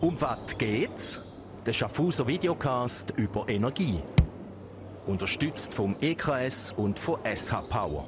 Um 0.00 0.18
was 0.18 0.56
geht's? 0.56 1.20
Der 1.66 1.74
Schaffhauser 1.74 2.26
Videocast 2.26 3.12
über 3.18 3.46
Energie. 3.50 4.00
Unterstützt 5.06 5.74
vom 5.74 5.94
EKS 6.00 6.72
und 6.72 6.98
von 6.98 7.18
SH 7.22 7.60
Power. 7.68 8.06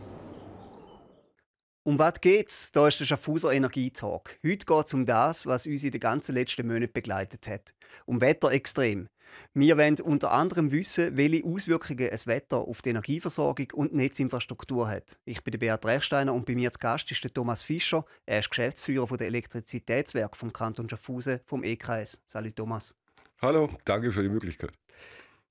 Um 1.84 1.98
was 1.98 2.20
geht's? 2.20 2.70
Da 2.70 2.86
ist 2.86 3.00
der 3.00 3.06
Schaffhauser 3.06 3.52
Energietalk. 3.52 4.38
Heute 4.46 4.66
geht 4.66 4.86
es 4.86 4.94
um 4.94 5.04
das, 5.04 5.46
was 5.46 5.66
uns 5.66 5.82
in 5.82 5.90
den 5.90 5.98
ganzen 5.98 6.32
letzten 6.32 6.64
Monaten 6.64 6.92
begleitet 6.92 7.48
hat. 7.48 7.74
Um 8.06 8.20
Wetterextrem. 8.20 9.08
Wir 9.52 9.76
wollen 9.76 10.00
unter 10.00 10.30
anderem 10.30 10.70
wissen, 10.70 11.16
welche 11.16 11.44
Auswirkungen 11.44 12.08
ein 12.08 12.26
Wetter 12.26 12.58
auf 12.58 12.82
die 12.82 12.90
Energieversorgung 12.90 13.66
und 13.74 13.94
Netzinfrastruktur 13.94 14.88
hat. 14.88 15.18
Ich 15.24 15.42
bin 15.42 15.58
Beat 15.58 15.84
Rechsteiner 15.84 16.32
und 16.32 16.46
bei 16.46 16.54
mir 16.54 16.70
zu 16.70 16.78
Gast 16.78 17.10
ist 17.10 17.24
der 17.24 17.34
Thomas 17.34 17.64
Fischer. 17.64 18.04
Er 18.26 18.38
ist 18.38 18.50
Geschäftsführer 18.50 19.16
der 19.16 19.26
Elektrizitätswerk 19.26 20.36
vom 20.36 20.52
Kanton 20.52 20.88
Schaffhausen 20.88 21.40
vom 21.46 21.64
EKS. 21.64 22.20
Salut 22.26 22.54
Thomas. 22.54 22.94
Hallo, 23.40 23.68
danke 23.84 24.12
für 24.12 24.22
die 24.22 24.28
Möglichkeit. 24.28 24.70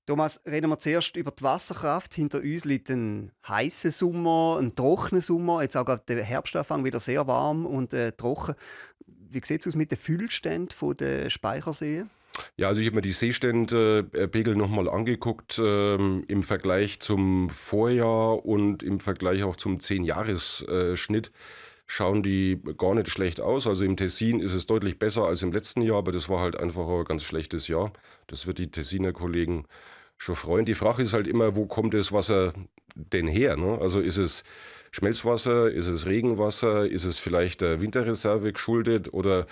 Thomas, 0.04 0.40
reden 0.44 0.68
wir 0.68 0.80
zuerst 0.80 1.16
über 1.16 1.30
die 1.30 1.44
Wasserkraft. 1.44 2.14
Hinter 2.14 2.40
uns 2.40 2.64
liegt 2.64 2.90
ein 2.90 3.30
heißer 3.46 3.92
Sommer, 3.92 4.58
ein 4.60 4.74
trockener 4.74 5.20
Sommer. 5.20 5.62
Jetzt 5.62 5.76
auch 5.76 5.96
der 5.96 6.24
Herbstanfang 6.24 6.84
wieder 6.84 6.98
sehr 6.98 7.26
warm 7.28 7.66
und 7.66 7.94
äh, 7.94 8.10
trocken. 8.10 8.56
Wie 9.06 9.40
sieht 9.44 9.60
es 9.60 9.68
aus 9.68 9.76
mit 9.76 9.92
den 9.92 9.98
Füllständen 9.98 10.94
der 10.96 11.30
Speicherseen? 11.30 12.10
Ja, 12.56 12.68
also 12.68 12.80
ich 12.80 12.86
habe 12.88 12.96
mir 12.96 13.02
die 13.02 13.12
Seestände-Pegel 13.12 14.56
nochmal 14.56 14.88
angeguckt 14.88 15.60
ähm, 15.62 16.24
im 16.26 16.42
Vergleich 16.42 16.98
zum 16.98 17.48
Vorjahr 17.50 18.44
und 18.44 18.82
im 18.82 18.98
Vergleich 18.98 19.44
auch 19.44 19.56
zum 19.56 19.78
10-Jahres-Schnitt. 19.78 21.30
Schauen 21.86 22.22
die 22.22 22.60
gar 22.78 22.94
nicht 22.94 23.10
schlecht 23.10 23.40
aus. 23.40 23.66
Also 23.66 23.84
im 23.84 23.96
Tessin 23.96 24.40
ist 24.40 24.54
es 24.54 24.66
deutlich 24.66 24.98
besser 24.98 25.24
als 25.24 25.42
im 25.42 25.52
letzten 25.52 25.82
Jahr, 25.82 25.98
aber 25.98 26.10
das 26.10 26.28
war 26.28 26.40
halt 26.40 26.58
einfach 26.58 26.88
ein 26.88 27.04
ganz 27.04 27.22
schlechtes 27.22 27.68
Jahr. 27.68 27.92
Das 28.28 28.46
wird 28.46 28.58
die 28.58 28.70
Tessiner 28.70 29.12
Kollegen 29.12 29.66
schon 30.22 30.36
freuen. 30.36 30.64
Die 30.64 30.74
Frage 30.74 31.02
ist 31.02 31.12
halt 31.12 31.26
immer, 31.26 31.56
wo 31.56 31.66
kommt 31.66 31.94
das 31.94 32.12
Wasser 32.12 32.52
denn 32.94 33.26
her? 33.26 33.56
Ne? 33.56 33.78
Also 33.80 34.00
ist 34.00 34.18
es 34.18 34.44
Schmelzwasser, 34.92 35.70
ist 35.70 35.86
es 35.86 36.06
Regenwasser, 36.06 36.86
ist 36.88 37.04
es 37.04 37.18
vielleicht 37.18 37.60
der 37.60 37.80
Winterreserve 37.80 38.52
geschuldet 38.52 39.12
oder 39.12 39.46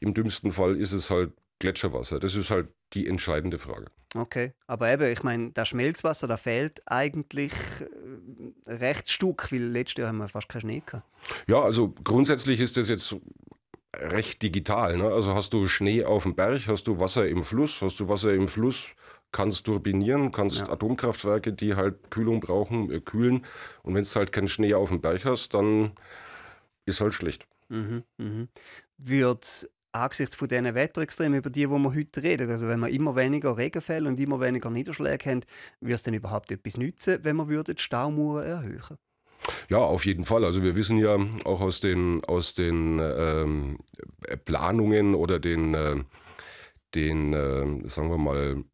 im 0.00 0.14
dümmsten 0.14 0.52
Fall 0.52 0.76
ist 0.76 0.92
es 0.92 1.10
halt 1.10 1.32
Gletscherwasser. 1.58 2.18
Das 2.18 2.34
ist 2.34 2.50
halt 2.50 2.68
die 2.94 3.06
entscheidende 3.06 3.58
Frage. 3.58 3.86
Okay, 4.14 4.52
aber 4.66 4.90
eben, 4.90 5.12
ich 5.12 5.22
meine, 5.22 5.50
das 5.52 5.68
Schmelzwasser, 5.68 6.28
da 6.28 6.36
fehlt 6.36 6.80
eigentlich 6.86 7.52
äh, 8.66 8.72
recht 8.72 9.10
Stück, 9.10 9.52
weil 9.52 9.62
letztes 9.62 10.00
Jahr 10.00 10.08
haben 10.08 10.18
wir 10.18 10.28
fast 10.28 10.48
keinen 10.48 10.62
Schnee 10.62 10.82
gehabt. 10.86 11.04
Ja, 11.48 11.60
also 11.60 11.92
grundsätzlich 12.04 12.60
ist 12.60 12.76
das 12.76 12.88
jetzt 12.88 13.14
recht 14.00 14.42
digital. 14.42 14.96
Ne? 14.96 15.04
Also 15.04 15.34
hast 15.34 15.52
du 15.52 15.68
Schnee 15.68 16.04
auf 16.04 16.24
dem 16.24 16.34
Berg, 16.34 16.66
hast 16.68 16.86
du 16.86 17.00
Wasser 17.00 17.26
im 17.26 17.44
Fluss, 17.44 17.82
hast 17.82 18.00
du 18.00 18.08
Wasser 18.08 18.32
im 18.34 18.48
Fluss, 18.48 18.94
kannst 19.32 19.66
turbinieren, 19.66 20.32
kannst 20.32 20.58
ja. 20.58 20.70
Atomkraftwerke, 20.70 21.52
die 21.52 21.74
halt 21.74 22.10
Kühlung 22.10 22.40
brauchen, 22.40 22.90
äh, 22.90 23.00
kühlen. 23.00 23.44
Und 23.82 23.94
wenn 23.94 24.04
du 24.04 24.14
halt 24.14 24.32
keinen 24.32 24.48
Schnee 24.48 24.74
auf 24.74 24.88
dem 24.90 25.00
Berg 25.00 25.24
hast, 25.24 25.54
dann 25.54 25.92
ist 26.84 27.00
halt 27.00 27.14
schlecht. 27.14 27.46
Mhm, 27.68 28.04
mhm. 28.18 28.48
Wird 28.98 29.68
angesichts 29.92 30.36
von 30.36 30.48
diesen 30.48 30.74
Wetterextremen, 30.74 31.38
über 31.38 31.50
die 31.50 31.68
wo 31.68 31.78
wir 31.78 31.94
heute 31.94 32.22
reden, 32.22 32.50
also 32.50 32.68
wenn 32.68 32.80
wir 32.80 32.88
immer 32.88 33.16
weniger 33.16 33.56
Regenfälle 33.56 34.08
und 34.08 34.20
immer 34.20 34.40
weniger 34.40 34.70
Niederschläge 34.70 35.30
haben, 35.30 35.40
würde 35.80 35.94
es 35.94 36.02
denn 36.02 36.14
überhaupt 36.14 36.50
etwas 36.52 36.76
nützen, 36.76 37.18
wenn 37.22 37.36
wir 37.36 37.64
die 37.64 37.74
Staumauern 37.76 38.46
erhöhen 38.46 38.98
ja, 39.68 39.78
auf 39.78 40.06
jeden 40.06 40.24
Fall. 40.24 40.44
Also 40.44 40.62
wir 40.62 40.76
wissen 40.76 40.98
ja 40.98 41.18
auch 41.44 41.60
aus 41.60 41.80
den, 41.80 42.24
aus 42.24 42.54
den 42.54 43.00
ähm, 43.00 43.78
Planungen 44.44 45.14
oder 45.14 45.38
den, 45.38 45.74
äh, 45.74 45.96
den 46.94 47.32
äh, 47.32 47.88
sagen 47.88 48.10
wir 48.10 48.18
mal, 48.18 48.64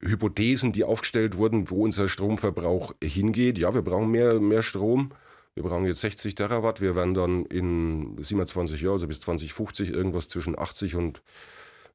Hypothesen, 0.00 0.72
die 0.72 0.84
aufgestellt 0.84 1.36
wurden, 1.36 1.70
wo 1.70 1.84
unser 1.84 2.08
Stromverbrauch 2.08 2.94
hingeht. 3.02 3.58
Ja, 3.58 3.74
wir 3.74 3.82
brauchen 3.82 4.10
mehr, 4.10 4.38
mehr 4.38 4.62
Strom. 4.62 5.12
Wir 5.54 5.62
brauchen 5.62 5.86
jetzt 5.86 6.00
60 6.00 6.34
Terawatt. 6.34 6.80
Wir 6.80 6.94
werden 6.94 7.14
dann 7.14 7.46
in 7.46 8.16
27 8.20 8.80
Jahren, 8.80 8.94
also 8.94 9.06
bis 9.06 9.20
2050, 9.20 9.90
irgendwas 9.90 10.28
zwischen 10.28 10.58
80 10.58 10.96
und 10.96 11.22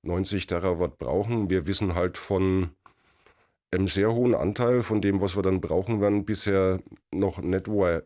90 0.01 0.47
Terawatt 0.47 0.97
brauchen. 0.97 1.49
Wir 1.49 1.67
wissen 1.67 1.93
halt 1.93 2.17
von 2.17 2.69
einem 3.71 3.87
sehr 3.87 4.13
hohen 4.13 4.35
Anteil 4.35 4.81
von 4.81 5.01
dem, 5.01 5.21
was 5.21 5.35
wir 5.35 5.43
dann 5.43 5.61
brauchen 5.61 6.01
werden, 6.01 6.25
bisher 6.25 6.79
noch 7.11 7.39
nicht, 7.39 7.67
wo 7.67 7.85
er 7.85 8.03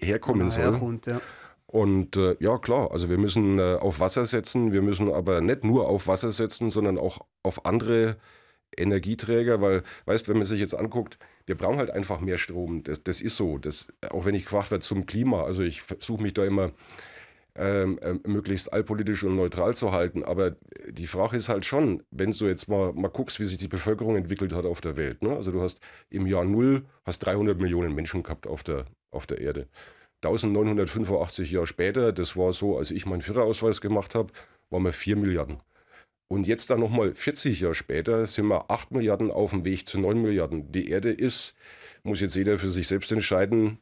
herkommen 0.00 0.50
soll. 0.50 0.64
Herkommt, 0.64 1.06
ja. 1.06 1.20
Und 1.66 2.16
äh, 2.16 2.36
ja, 2.40 2.56
klar, 2.56 2.92
also 2.92 3.10
wir 3.10 3.18
müssen 3.18 3.58
äh, 3.58 3.76
auf 3.78 4.00
Wasser 4.00 4.24
setzen, 4.24 4.72
wir 4.72 4.80
müssen 4.80 5.12
aber 5.12 5.42
nicht 5.42 5.64
nur 5.64 5.88
auf 5.88 6.06
Wasser 6.06 6.32
setzen, 6.32 6.70
sondern 6.70 6.96
auch 6.96 7.26
auf 7.42 7.66
andere 7.66 8.16
Energieträger, 8.76 9.60
weil, 9.60 9.82
weißt, 10.06 10.28
wenn 10.28 10.38
man 10.38 10.46
sich 10.46 10.60
jetzt 10.60 10.74
anguckt, 10.74 11.18
wir 11.44 11.56
brauchen 11.56 11.78
halt 11.78 11.90
einfach 11.90 12.20
mehr 12.20 12.38
Strom. 12.38 12.82
Das, 12.84 13.02
das 13.02 13.20
ist 13.20 13.36
so. 13.36 13.58
Das, 13.58 13.88
auch 14.10 14.24
wenn 14.24 14.34
ich 14.34 14.44
gefragt 14.44 14.70
werde 14.70 14.84
zum 14.84 15.04
Klima, 15.04 15.44
also 15.44 15.62
ich 15.62 15.82
versuche 15.82 16.22
mich 16.22 16.32
da 16.34 16.44
immer 16.44 16.72
ähm, 17.58 17.98
äh, 17.98 18.14
möglichst 18.26 18.72
allpolitisch 18.72 19.24
und 19.24 19.36
neutral 19.36 19.74
zu 19.74 19.92
halten. 19.92 20.24
Aber 20.24 20.56
die 20.88 21.06
Frage 21.06 21.36
ist 21.36 21.48
halt 21.48 21.64
schon, 21.64 22.02
wenn 22.10 22.30
du 22.30 22.46
jetzt 22.46 22.68
mal, 22.68 22.92
mal 22.92 23.08
guckst, 23.08 23.40
wie 23.40 23.44
sich 23.44 23.58
die 23.58 23.68
Bevölkerung 23.68 24.16
entwickelt 24.16 24.52
hat 24.52 24.64
auf 24.64 24.80
der 24.80 24.96
Welt. 24.96 25.22
Ne? 25.22 25.34
Also 25.34 25.50
du 25.50 25.60
hast 25.60 25.80
im 26.08 26.26
Jahr 26.26 26.44
Null 26.44 26.86
hast 27.04 27.18
300 27.20 27.58
Millionen 27.58 27.94
Menschen 27.94 28.22
gehabt 28.22 28.46
auf 28.46 28.62
der, 28.62 28.86
auf 29.10 29.26
der 29.26 29.40
Erde. 29.40 29.68
1985 30.24 31.50
Jahre 31.50 31.66
später, 31.66 32.12
das 32.12 32.36
war 32.36 32.52
so, 32.52 32.78
als 32.78 32.90
ich 32.90 33.06
meinen 33.06 33.22
Führerausweis 33.22 33.80
gemacht 33.80 34.14
habe, 34.14 34.32
waren 34.70 34.84
wir 34.84 34.92
4 34.92 35.16
Milliarden. 35.16 35.60
Und 36.30 36.46
jetzt 36.46 36.70
dann 36.70 36.80
nochmal 36.80 37.14
40 37.14 37.60
Jahre 37.60 37.74
später 37.74 38.26
sind 38.26 38.46
wir 38.48 38.70
8 38.70 38.90
Milliarden 38.90 39.30
auf 39.30 39.50
dem 39.50 39.64
Weg 39.64 39.86
zu 39.86 39.98
9 39.98 40.20
Milliarden. 40.20 40.70
Die 40.72 40.90
Erde 40.90 41.10
ist, 41.10 41.54
muss 42.02 42.20
jetzt 42.20 42.34
jeder 42.34 42.58
für 42.58 42.70
sich 42.70 42.86
selbst 42.86 43.10
entscheiden, 43.12 43.78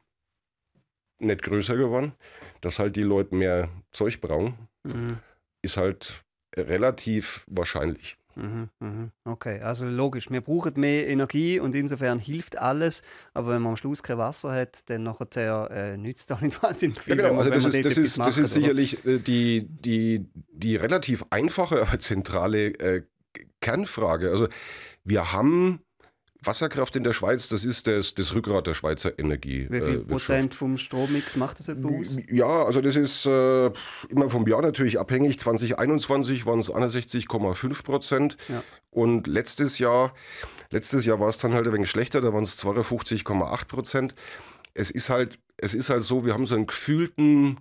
nicht 1.19 1.43
größer 1.43 1.77
geworden. 1.77 2.13
Dass 2.61 2.79
halt 2.79 2.97
die 2.97 3.03
Leute 3.03 3.35
mehr 3.35 3.69
Zeug 3.93 4.21
brauchen, 4.21 4.69
mhm. 4.85 5.19
ist 5.63 5.77
halt 5.77 6.25
relativ 6.57 7.45
wahrscheinlich. 7.49 8.17
Mhm, 8.37 8.69
mhm. 8.81 9.11
Okay, 9.25 9.61
also 9.61 9.87
logisch. 9.87 10.31
Wir 10.31 10.43
brauchen 10.43 10.79
mehr 10.79 11.09
Energie 11.09 11.59
und 11.59 11.75
insofern 11.75 12.19
hilft 12.19 12.59
alles. 12.59 13.03
Aber 13.33 13.55
wenn 13.55 13.63
man 13.63 13.71
am 13.71 13.77
Schluss 13.77 14.03
kein 14.03 14.19
Wasser 14.19 14.53
hat, 14.53 14.89
dann 14.91 15.05
nachher 15.05 15.71
äh, 15.71 15.97
nützt 15.97 16.31
es 16.31 16.37
auch 16.37 16.41
nicht 16.43 16.63
wahnsinnig 16.63 17.03
viel. 17.03 17.17
Ja, 17.17 17.29
genau. 17.29 17.39
Also 17.39 17.51
das, 17.51 17.65
ist, 17.65 17.85
das, 17.85 17.97
ist, 17.97 18.19
das 18.19 18.37
ist 18.37 18.53
sicherlich 18.53 19.05
äh, 19.07 19.19
die, 19.19 19.67
die, 19.67 20.27
die 20.53 20.77
relativ 20.77 21.25
einfache, 21.31 21.83
aber 21.83 21.99
zentrale 21.99 22.69
äh, 22.79 23.03
Kernfrage. 23.61 24.31
Also 24.31 24.49
wir 25.03 25.33
haben 25.33 25.81
Wasserkraft 26.43 26.97
in 26.97 27.05
der 27.05 27.13
Schweiz, 27.13 27.49
das 27.49 27.65
ist 27.65 27.87
das, 27.87 28.15
das 28.15 28.35
Rückgrat 28.35 28.67
der 28.67 28.75
Schweizer 28.75 29.19
Energie. 29.19 29.67
Wie 29.71 29.81
viel 29.81 29.95
äh, 29.95 29.99
Prozent 29.99 30.55
vom 30.55 30.77
Strommix 30.77 31.37
macht 31.37 31.59
das 31.59 31.69
etwa 31.69 31.89
aus? 31.89 32.19
Ja, 32.29 32.65
also 32.65 32.81
das 32.81 32.97
ist 32.97 33.27
äh, 33.27 33.67
immer 34.09 34.29
vom 34.29 34.47
Jahr 34.47 34.63
natürlich 34.63 34.99
abhängig. 34.99 35.39
2021 35.39 36.47
waren 36.47 36.59
es 36.59 36.71
61,5 36.71 37.85
Prozent. 37.85 38.37
Ja. 38.49 38.63
Und 38.91 39.27
letztes 39.27 39.79
Jahr, 39.79 40.15
letztes 40.71 41.05
Jahr 41.05 41.21
war 41.21 41.29
es 41.29 41.39
dann 41.39 41.55
halt 41.55 41.67
ein 41.67 41.73
wenig 41.73 41.91
schlechter, 41.91 42.21
da 42.21 42.33
waren 42.33 42.45
es 42.45 42.59
52,8 42.63 43.67
Prozent. 43.67 44.15
Es 44.75 44.91
ist 44.91 45.11
halt, 45.11 45.39
es 45.57 45.75
ist 45.75 45.91
halt 45.91 46.03
so, 46.03 46.25
wir 46.25 46.35
haben 46.35 46.47
so 46.47 46.55
einen 46.55 46.67
gefühlten 46.67 47.59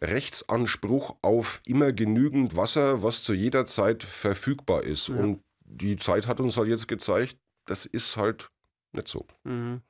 Rechtsanspruch 0.00 1.16
auf 1.22 1.62
immer 1.66 1.92
genügend 1.92 2.56
Wasser, 2.56 3.02
was 3.02 3.22
zu 3.22 3.34
jeder 3.34 3.64
Zeit 3.64 4.02
verfügbar 4.02 4.82
ist. 4.82 5.08
Ja. 5.08 5.16
Und 5.16 5.42
die 5.64 5.96
Zeit 5.96 6.26
hat 6.26 6.40
uns 6.40 6.56
halt 6.56 6.68
jetzt 6.68 6.88
gezeigt, 6.88 7.36
das 7.66 7.86
ist 7.86 8.16
halt 8.16 8.50
nicht 8.92 9.08
so. 9.08 9.26
Mhm. 9.44 9.80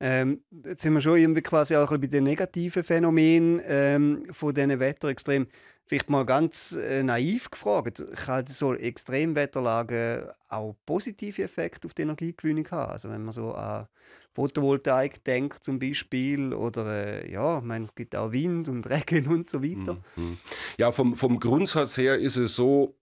Ähm, 0.00 0.44
jetzt 0.64 0.82
sind 0.82 0.92
wir 0.94 1.00
schon 1.00 1.18
irgendwie 1.18 1.42
quasi 1.42 1.76
auch 1.76 1.90
ein 1.90 2.00
bisschen 2.00 2.10
bei 2.10 2.16
den 2.18 2.24
negativen 2.24 2.84
Phänomenen 2.84 3.60
ähm, 3.64 4.26
von 4.30 4.54
diesen 4.54 4.78
Wetterextremen. 4.78 5.48
Vielleicht 5.84 6.10
mal 6.10 6.24
ganz 6.24 6.72
äh, 6.72 7.02
naiv 7.02 7.50
gefragt, 7.50 8.02
kann 8.24 8.46
so 8.46 8.74
Extremwetterlagen 8.74 10.26
auch 10.48 10.76
positive 10.86 11.42
Effekte 11.42 11.86
auf 11.86 11.94
die 11.94 12.02
Energiegewinnung 12.02 12.70
haben? 12.70 12.92
Also 12.92 13.10
wenn 13.10 13.24
man 13.24 13.32
so 13.32 13.52
an 13.52 13.88
Photovoltaik 14.32 15.24
denkt 15.24 15.64
zum 15.64 15.78
Beispiel 15.78 16.54
oder 16.54 16.86
äh, 16.86 17.30
ja, 17.30 17.58
ich 17.58 17.64
meine, 17.64 17.84
es 17.84 17.94
gibt 17.94 18.14
auch 18.14 18.32
Wind 18.32 18.68
und 18.68 18.86
Regen 18.90 19.26
und 19.28 19.50
so 19.50 19.62
weiter. 19.62 19.98
Mhm. 20.16 20.38
Ja, 20.78 20.92
vom, 20.92 21.14
vom 21.14 21.40
Grundsatz 21.40 21.96
her 21.96 22.18
ist 22.18 22.36
es 22.36 22.54
so, 22.54 22.96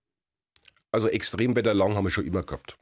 also 0.91 1.09
Extremwetterlagen 1.09 1.95
haben 1.97 2.05
wir 2.05 2.11
schon 2.11 2.27
immer 2.27 2.43
gehabt. 2.43 2.77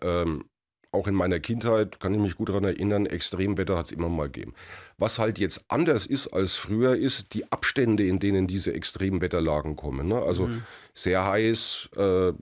Ähm, 0.00 0.44
auch 0.92 1.06
in 1.06 1.14
meiner 1.14 1.38
Kindheit, 1.38 2.00
kann 2.00 2.14
ich 2.14 2.20
mich 2.20 2.36
gut 2.36 2.48
daran 2.48 2.64
erinnern, 2.64 3.06
Extremwetter 3.06 3.78
hat 3.78 3.86
es 3.86 3.92
immer 3.92 4.08
mal 4.08 4.28
gegeben. 4.28 4.54
Was 4.98 5.18
halt 5.18 5.38
jetzt 5.38 5.64
anders 5.68 6.04
ist 6.04 6.28
als 6.28 6.56
früher, 6.56 6.96
ist 6.96 7.34
die 7.34 7.50
Abstände, 7.52 8.04
in 8.04 8.18
denen 8.18 8.46
diese 8.46 8.74
Extremwetterlagen 8.74 9.76
kommen. 9.76 10.08
Ne? 10.08 10.20
Also 10.20 10.48
mhm. 10.48 10.62
sehr 10.92 11.24
heiß, 11.24 11.90
äh, 11.96 12.32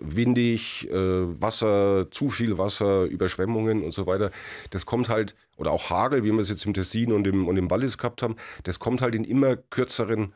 windig, 0.00 0.88
äh, 0.90 0.94
Wasser, 1.40 2.08
zu 2.10 2.28
viel 2.28 2.58
Wasser, 2.58 3.04
Überschwemmungen 3.04 3.82
und 3.82 3.92
so 3.92 4.06
weiter. 4.06 4.30
Das 4.70 4.84
kommt 4.84 5.08
halt, 5.08 5.34
oder 5.56 5.70
auch 5.70 5.88
Hagel, 5.88 6.24
wie 6.24 6.32
wir 6.32 6.40
es 6.40 6.50
jetzt 6.50 6.66
im 6.66 6.74
Tessin 6.74 7.12
und 7.12 7.26
im, 7.26 7.48
und 7.48 7.56
im 7.56 7.70
Wallis 7.70 7.96
gehabt 7.96 8.22
haben, 8.22 8.36
das 8.64 8.78
kommt 8.78 9.00
halt 9.00 9.14
in 9.14 9.24
immer 9.24 9.56
kürzeren 9.56 10.34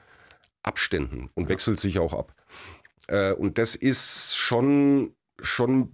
Abständen 0.62 1.30
und 1.34 1.44
ja. 1.44 1.48
wechselt 1.50 1.78
sich 1.78 1.98
auch 1.98 2.14
ab. 2.14 2.34
Äh, 3.08 3.32
und 3.32 3.58
das 3.58 3.74
ist 3.74 4.36
schon, 4.36 5.12
schon 5.40 5.90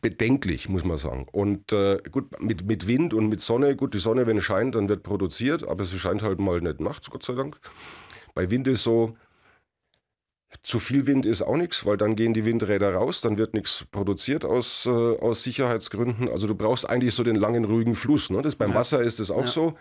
bedenklich, 0.00 0.68
muss 0.68 0.84
man 0.84 0.96
sagen. 0.96 1.26
Und 1.30 1.72
äh, 1.72 1.98
gut, 2.10 2.40
mit, 2.40 2.66
mit 2.66 2.86
Wind 2.86 3.14
und 3.14 3.28
mit 3.28 3.40
Sonne, 3.40 3.76
gut, 3.76 3.94
die 3.94 3.98
Sonne, 3.98 4.26
wenn 4.26 4.38
es 4.38 4.44
scheint, 4.44 4.74
dann 4.74 4.88
wird 4.88 5.02
produziert, 5.02 5.68
aber 5.68 5.84
sie 5.84 5.98
scheint 5.98 6.22
halt 6.22 6.38
mal 6.38 6.60
nicht 6.60 6.80
nachts, 6.80 7.10
Gott 7.10 7.22
sei 7.22 7.34
Dank. 7.34 7.58
Bei 8.34 8.50
Wind 8.50 8.68
ist 8.68 8.82
so, 8.82 9.16
zu 10.62 10.78
viel 10.78 11.06
Wind 11.06 11.26
ist 11.26 11.42
auch 11.42 11.56
nichts, 11.56 11.84
weil 11.84 11.96
dann 11.96 12.16
gehen 12.16 12.32
die 12.32 12.44
Windräder 12.44 12.94
raus, 12.94 13.20
dann 13.20 13.38
wird 13.38 13.54
nichts 13.54 13.84
produziert 13.90 14.44
aus, 14.44 14.86
äh, 14.86 14.90
aus 14.90 15.42
Sicherheitsgründen. 15.42 16.28
Also 16.28 16.46
du 16.46 16.54
brauchst 16.54 16.88
eigentlich 16.88 17.14
so 17.14 17.22
den 17.22 17.36
langen, 17.36 17.64
ruhigen 17.64 17.96
Fluss. 17.96 18.30
Ne? 18.30 18.42
Das, 18.42 18.56
beim 18.56 18.70
ja. 18.70 18.76
Wasser 18.76 19.02
ist 19.02 19.20
es 19.20 19.30
auch 19.30 19.44
ja. 19.44 19.46
so. 19.46 19.74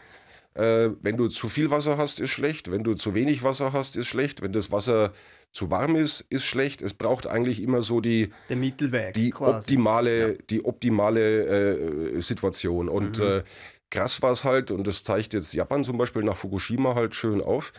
Äh, 0.57 0.95
wenn 1.01 1.17
du 1.17 1.27
zu 1.27 1.49
viel 1.49 1.69
Wasser 1.69 1.97
hast, 1.97 2.19
ist 2.19 2.31
schlecht. 2.31 2.71
Wenn 2.71 2.83
du 2.83 2.95
zu 2.95 3.13
wenig 3.13 3.43
Wasser 3.43 3.73
hast, 3.73 3.95
ist 3.95 4.07
schlecht. 4.07 4.41
Wenn 4.41 4.53
das 4.53 4.71
Wasser 4.71 5.13
zu 5.51 5.69
warm 5.69 5.95
ist, 5.95 6.21
ist 6.29 6.45
schlecht. 6.45 6.81
Es 6.81 6.95
braucht 6.95 7.27
eigentlich 7.27 7.61
immer 7.61 7.83
so 7.83 8.01
die, 8.01 8.31
Der 8.49 8.57
Mittelweg 8.57 9.13
die 9.13 9.33
optimale, 9.35 10.31
ja. 10.31 10.37
die 10.49 10.65
optimale 10.65 12.15
äh, 12.15 12.21
Situation. 12.21 12.89
Und 12.89 13.19
mhm. 13.19 13.25
äh, 13.25 13.43
krass 13.91 14.21
war 14.23 14.31
es 14.31 14.43
halt, 14.43 14.71
und 14.71 14.87
das 14.87 15.03
zeigt 15.03 15.35
jetzt 15.35 15.53
Japan 15.53 15.83
zum 15.83 15.97
Beispiel 15.99 16.23
nach 16.23 16.37
Fukushima 16.37 16.95
halt 16.95 17.13
schön 17.13 17.41
auf, 17.41 17.71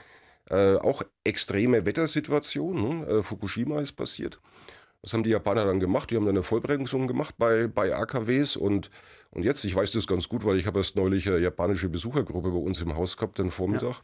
äh, 0.48 0.76
auch 0.76 1.02
extreme 1.24 1.84
Wettersituationen. 1.84 3.00
Ne? 3.00 3.06
Äh, 3.06 3.22
Fukushima 3.24 3.80
ist 3.80 3.92
passiert. 3.92 4.40
Das 5.02 5.12
haben 5.12 5.22
die 5.22 5.30
Japaner 5.30 5.64
dann 5.64 5.80
gemacht. 5.80 6.10
Die 6.10 6.16
haben 6.16 6.26
dann 6.26 6.34
eine 6.34 6.42
Vollbremsung 6.42 7.06
gemacht 7.06 7.34
bei, 7.38 7.68
bei 7.68 7.94
AKWs 7.94 8.56
und, 8.56 8.90
und 9.30 9.44
jetzt, 9.44 9.64
ich 9.64 9.74
weiß 9.74 9.92
das 9.92 10.06
ganz 10.06 10.28
gut, 10.28 10.44
weil 10.44 10.58
ich 10.58 10.66
habe 10.66 10.80
erst 10.80 10.96
neulich 10.96 11.28
eine 11.28 11.38
japanische 11.38 11.88
Besuchergruppe 11.88 12.50
bei 12.50 12.58
uns 12.58 12.80
im 12.80 12.96
Haus 12.96 13.16
gehabt, 13.16 13.38
den 13.38 13.50
Vormittag. 13.50 14.02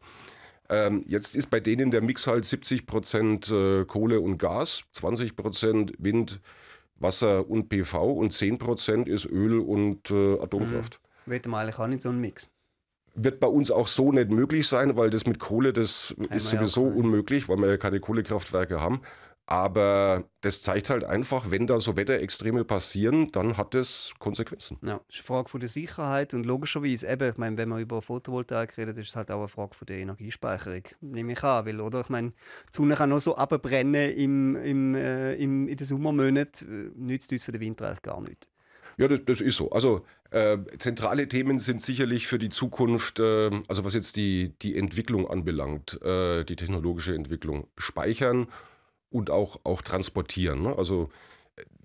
Ja. 0.70 0.86
Ähm, 0.86 1.04
jetzt 1.06 1.36
ist 1.36 1.50
bei 1.50 1.60
denen 1.60 1.90
der 1.90 2.00
Mix 2.00 2.26
halt 2.26 2.44
70 2.44 2.86
Prozent 2.86 3.50
äh, 3.50 3.84
Kohle 3.84 4.20
und 4.20 4.38
Gas, 4.38 4.84
20 4.92 5.36
Prozent 5.36 5.92
Wind, 5.98 6.40
Wasser 6.96 7.48
und 7.50 7.68
PV 7.68 8.12
und 8.12 8.32
10 8.32 8.58
Prozent 8.58 9.08
ist 9.08 9.26
Öl 9.26 9.58
und 9.58 10.10
äh, 10.10 10.40
Atomkraft. 10.40 11.00
Mhm. 11.26 11.30
Wird 11.30 11.46
man 11.46 11.62
eigentlich 11.62 11.78
auch 11.78 11.86
nicht 11.86 12.02
so 12.02 12.08
einen 12.10 12.20
Mix? 12.20 12.48
wird 13.14 13.40
bei 13.40 13.46
uns 13.46 13.70
auch 13.70 13.86
so 13.86 14.12
nicht 14.12 14.30
möglich 14.30 14.66
sein, 14.66 14.96
weil 14.96 15.10
das 15.10 15.26
mit 15.26 15.38
Kohle, 15.38 15.72
das 15.72 16.14
Kann 16.16 16.36
ist 16.36 16.50
sowieso 16.50 16.88
ja 16.88 16.94
unmöglich, 16.94 17.48
weil 17.48 17.58
wir 17.58 17.68
ja 17.68 17.76
keine 17.76 18.00
Kohlekraftwerke 18.00 18.80
haben. 18.80 19.00
Aber 19.46 20.24
das 20.40 20.62
zeigt 20.62 20.88
halt 20.88 21.04
einfach, 21.04 21.50
wenn 21.50 21.66
da 21.66 21.78
so 21.78 21.96
Wetterextreme 21.96 22.64
passieren, 22.64 23.30
dann 23.32 23.58
hat 23.58 23.74
das 23.74 24.14
Konsequenzen. 24.18 24.78
Ja, 24.80 25.00
das 25.06 25.16
ist 25.16 25.20
eine 25.20 25.24
Frage 25.24 25.48
von 25.50 25.60
der 25.60 25.68
Sicherheit 25.68 26.32
und 26.32 26.46
logischerweise, 26.46 27.06
eben, 27.08 27.30
ich 27.30 27.36
meine, 27.36 27.58
wenn 27.58 27.68
man 27.68 27.80
über 27.80 28.00
Photovoltaik 28.00 28.78
redet, 28.78 28.96
ist 28.98 29.10
es 29.10 29.16
halt 29.16 29.30
auch 29.30 29.40
eine 29.40 29.48
Frage 29.48 29.74
von 29.74 29.84
der 29.84 29.98
Energiespeicherung, 29.98 30.82
nehme 31.02 31.32
ich 31.32 31.42
an. 31.42 31.66
Weil, 31.66 31.80
oder? 31.80 32.00
Ich 32.00 32.08
meine, 32.08 32.30
die 32.30 32.72
Sonne 32.72 32.94
kann 32.94 33.10
noch 33.10 33.20
so 33.20 33.36
abbrennen 33.36 34.12
im, 34.12 34.56
im, 34.56 34.94
äh, 34.94 35.34
im, 35.34 35.68
in 35.68 35.76
den 35.76 35.86
Sommermonaten, 35.86 36.94
äh, 36.96 36.98
nützt 36.98 37.30
uns 37.30 37.44
für 37.44 37.52
den 37.52 37.60
Winter 37.60 37.86
eigentlich 37.86 38.02
gar 38.02 38.22
nichts. 38.22 38.48
Ja, 38.96 39.08
das, 39.08 39.24
das 39.26 39.40
ist 39.42 39.56
so. 39.56 39.70
Also 39.70 40.06
äh, 40.30 40.56
zentrale 40.78 41.28
Themen 41.28 41.58
sind 41.58 41.82
sicherlich 41.82 42.26
für 42.26 42.38
die 42.38 42.48
Zukunft, 42.48 43.20
äh, 43.20 43.50
also 43.68 43.84
was 43.84 43.92
jetzt 43.92 44.16
die, 44.16 44.54
die 44.62 44.78
Entwicklung 44.78 45.28
anbelangt, 45.28 46.00
äh, 46.02 46.44
die 46.44 46.56
technologische 46.56 47.14
Entwicklung, 47.14 47.66
speichern 47.76 48.46
und 49.14 49.30
auch, 49.30 49.60
auch 49.62 49.80
transportieren. 49.80 50.62
Ne? 50.62 50.76
Also 50.76 51.08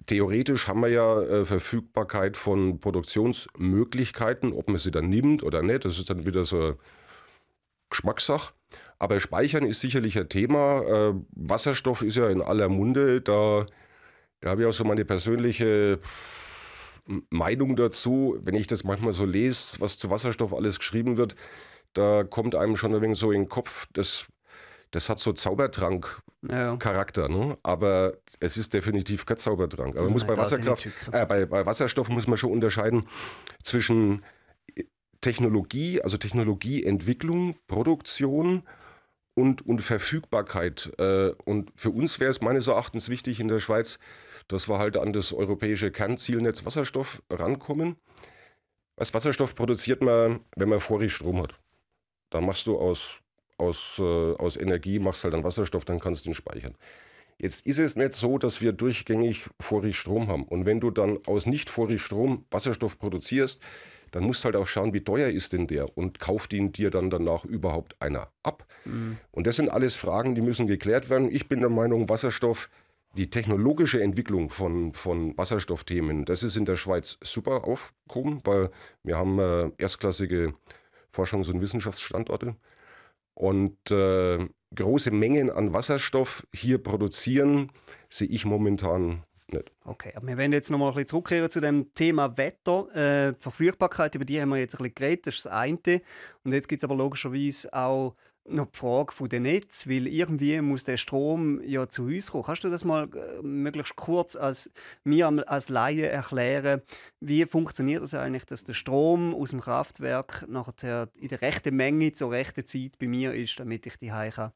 theoretisch 0.07 0.67
haben 0.67 0.81
wir 0.81 0.89
ja 0.89 1.21
äh, 1.21 1.45
Verfügbarkeit 1.45 2.35
von 2.35 2.79
Produktionsmöglichkeiten, 2.79 4.51
ob 4.51 4.67
man 4.67 4.79
sie 4.79 4.89
dann 4.89 5.09
nimmt 5.09 5.43
oder 5.43 5.61
nicht, 5.61 5.85
das 5.85 5.99
ist 5.99 6.09
dann 6.09 6.25
wieder 6.25 6.43
so 6.43 6.75
Geschmackssache. 7.91 8.53
Aber 8.97 9.19
Speichern 9.19 9.65
ist 9.65 9.79
sicherlich 9.79 10.17
ein 10.17 10.27
Thema. 10.27 10.81
Äh, 10.81 11.13
Wasserstoff 11.31 12.01
ist 12.01 12.17
ja 12.17 12.29
in 12.29 12.41
aller 12.41 12.67
Munde. 12.67 13.21
Da, 13.21 13.65
da 14.41 14.49
habe 14.49 14.61
ich 14.61 14.67
auch 14.67 14.73
so 14.73 14.83
meine 14.83 15.05
persönliche 15.05 15.99
Meinung 17.29 17.75
dazu, 17.75 18.37
wenn 18.41 18.55
ich 18.55 18.67
das 18.67 18.83
manchmal 18.83 19.13
so 19.13 19.25
lese, 19.25 19.79
was 19.81 19.99
zu 19.99 20.09
Wasserstoff 20.09 20.53
alles 20.53 20.79
geschrieben 20.79 21.17
wird, 21.17 21.35
da 21.93 22.23
kommt 22.23 22.55
einem 22.55 22.75
schon 22.75 22.93
ein 22.93 23.01
wenig 23.01 23.17
so 23.17 23.31
in 23.31 23.43
den 23.43 23.49
Kopf, 23.49 23.87
das, 23.93 24.27
das 24.91 25.09
hat 25.09 25.19
so 25.19 25.33
Zaubertrank-Charakter, 25.33 27.29
ja. 27.29 27.29
ne? 27.29 27.57
aber 27.63 28.13
es 28.39 28.57
ist 28.57 28.73
definitiv 28.73 29.25
kein 29.25 29.37
Zaubertrank. 29.37 29.95
Aber 29.95 30.05
Nein, 30.05 30.13
muss 30.13 30.25
bei, 30.25 30.35
Wasserkraft, 30.35 30.87
äh, 31.11 31.25
bei, 31.25 31.45
bei 31.45 31.65
Wasserstoff 31.65 32.09
muss 32.09 32.27
man 32.27 32.37
schon 32.37 32.51
unterscheiden 32.51 33.07
zwischen 33.61 34.23
Technologie, 35.21 36.01
also 36.01 36.17
Technologieentwicklung, 36.17 37.55
Produktion 37.67 38.63
und, 39.35 39.65
und 39.65 39.81
Verfügbarkeit. 39.81 40.91
Äh, 40.97 41.31
und 41.45 41.71
für 41.75 41.91
uns 41.91 42.19
wäre 42.19 42.31
es 42.31 42.41
meines 42.41 42.67
Erachtens 42.67 43.09
wichtig 43.09 43.39
in 43.39 43.47
der 43.47 43.59
Schweiz, 43.59 43.99
dass 44.47 44.69
wir 44.69 44.79
halt 44.79 44.97
an 44.97 45.13
das 45.13 45.33
europäische 45.33 45.91
Kernzielnetz 45.91 46.65
Wasserstoff 46.65 47.21
rankommen. 47.29 47.97
Als 48.95 49.13
Wasserstoff 49.13 49.55
produziert 49.55 50.01
man, 50.01 50.41
wenn 50.55 50.69
man 50.69 50.79
vorig 50.79 51.13
Strom 51.13 51.41
hat. 51.41 51.55
Dann 52.29 52.45
machst 52.45 52.67
du 52.67 52.77
aus, 52.77 53.21
aus, 53.59 53.97
äh, 53.99 54.03
aus 54.03 54.57
Energie, 54.57 54.99
machst 54.99 55.23
halt 55.23 55.33
dann 55.33 55.43
Wasserstoff, 55.43 55.85
dann 55.85 55.99
kannst 55.99 56.25
du 56.25 56.31
ihn 56.31 56.35
speichern. 56.35 56.75
Jetzt 57.37 57.65
ist 57.65 57.79
es 57.79 57.95
nicht 57.95 58.13
so, 58.13 58.37
dass 58.37 58.61
wir 58.61 58.73
durchgängig 58.73 59.49
vorig 59.61 59.97
Strom 59.97 60.27
haben. 60.27 60.43
Und 60.43 60.65
wenn 60.65 60.81
du 60.81 60.91
dann 60.91 61.19
aus 61.25 61.45
nicht 61.45 61.69
vorig 61.69 62.01
Strom 62.01 62.45
Wasserstoff 62.51 62.99
produzierst, 62.99 63.61
dann 64.11 64.23
musst 64.23 64.43
du 64.43 64.45
halt 64.45 64.55
auch 64.55 64.67
schauen, 64.67 64.93
wie 64.93 65.03
teuer 65.03 65.29
ist 65.29 65.53
denn 65.53 65.67
der 65.67 65.97
und 65.97 66.19
kauft 66.19 66.51
ihn 66.53 66.71
dir 66.71 66.89
dann 66.89 67.09
danach 67.09 67.45
überhaupt 67.45 67.95
einer 68.01 68.29
ab. 68.43 68.65
Mhm. 68.83 69.17
Und 69.31 69.47
das 69.47 69.55
sind 69.55 69.69
alles 69.69 69.95
Fragen, 69.95 70.35
die 70.35 70.41
müssen 70.41 70.67
geklärt 70.67 71.09
werden. 71.09 71.31
Ich 71.31 71.47
bin 71.47 71.61
der 71.61 71.69
Meinung, 71.69 72.09
Wasserstoff, 72.09 72.69
die 73.15 73.29
technologische 73.29 74.01
Entwicklung 74.01 74.49
von, 74.49 74.93
von 74.93 75.37
Wasserstoffthemen, 75.37 76.25
das 76.25 76.43
ist 76.43 76.57
in 76.57 76.65
der 76.65 76.75
Schweiz 76.75 77.17
super 77.21 77.63
aufgehoben, 77.63 78.41
weil 78.43 78.69
wir 79.03 79.17
haben 79.17 79.39
äh, 79.39 79.71
erstklassige 79.77 80.53
Forschungs- 81.13 81.49
und 81.49 81.61
Wissenschaftsstandorte 81.61 82.55
und 83.39 83.89
äh, 83.89 84.45
große 84.75 85.11
Mengen 85.11 85.49
an 85.49 85.71
Wasserstoff 85.73 86.45
hier 86.53 86.77
produzieren, 86.77 87.71
sehe 88.09 88.27
ich 88.27 88.43
momentan 88.43 89.23
nicht. 89.47 89.71
Okay, 89.85 90.11
aber 90.13 90.27
wir 90.27 90.37
werden 90.37 90.51
jetzt 90.51 90.69
nochmal 90.69 90.89
ein 90.89 90.95
bisschen 90.95 91.07
zurückkehren 91.07 91.49
zu 91.49 91.61
dem 91.61 91.93
Thema 91.93 92.37
Wetter. 92.37 92.93
Äh, 92.93 93.33
Verfügbarkeit, 93.39 94.13
über 94.15 94.25
die 94.25 94.41
haben 94.41 94.49
wir 94.49 94.57
jetzt 94.57 94.75
ein 94.75 94.79
bisschen 94.79 94.95
geredet, 94.95 95.27
das 95.27 95.35
ist 95.35 95.45
das 95.45 95.53
eine. 95.53 96.01
Und 96.43 96.51
jetzt 96.51 96.67
gibt 96.67 96.81
es 96.81 96.83
aber 96.83 96.95
logischerweise 96.95 97.73
auch 97.73 98.15
noch 98.49 98.67
die 98.67 98.77
Frage 98.77 99.13
von 99.13 99.29
den 99.29 99.43
Netz, 99.43 99.87
weil 99.87 100.07
irgendwie 100.07 100.59
muss 100.61 100.83
der 100.83 100.97
Strom 100.97 101.61
ja 101.63 101.87
zu 101.87 102.03
uns 102.03 102.31
kommen. 102.31 102.43
Kannst 102.43 102.63
du 102.63 102.69
das 102.69 102.83
mal 102.83 103.07
äh, 103.13 103.41
möglichst 103.41 103.95
kurz 103.95 104.35
als 104.35 104.71
mir 105.03 105.27
als 105.47 105.69
Laie 105.69 106.07
erklären, 106.07 106.81
wie 107.19 107.45
funktioniert 107.45 108.03
das 108.03 108.13
eigentlich, 108.13 108.45
dass 108.45 108.63
der 108.63 108.73
Strom 108.73 109.33
aus 109.33 109.51
dem 109.51 109.61
Kraftwerk 109.61 110.45
nachher 110.47 111.09
in 111.19 111.27
der 111.27 111.41
rechten 111.41 111.75
Menge 111.75 112.11
zur 112.11 112.31
rechten 112.31 112.65
Zeit 112.65 112.97
bei 112.99 113.07
mir 113.07 113.33
ist, 113.33 113.59
damit 113.59 113.85
ich 113.85 113.97
die 113.97 114.09
kann 114.09 114.51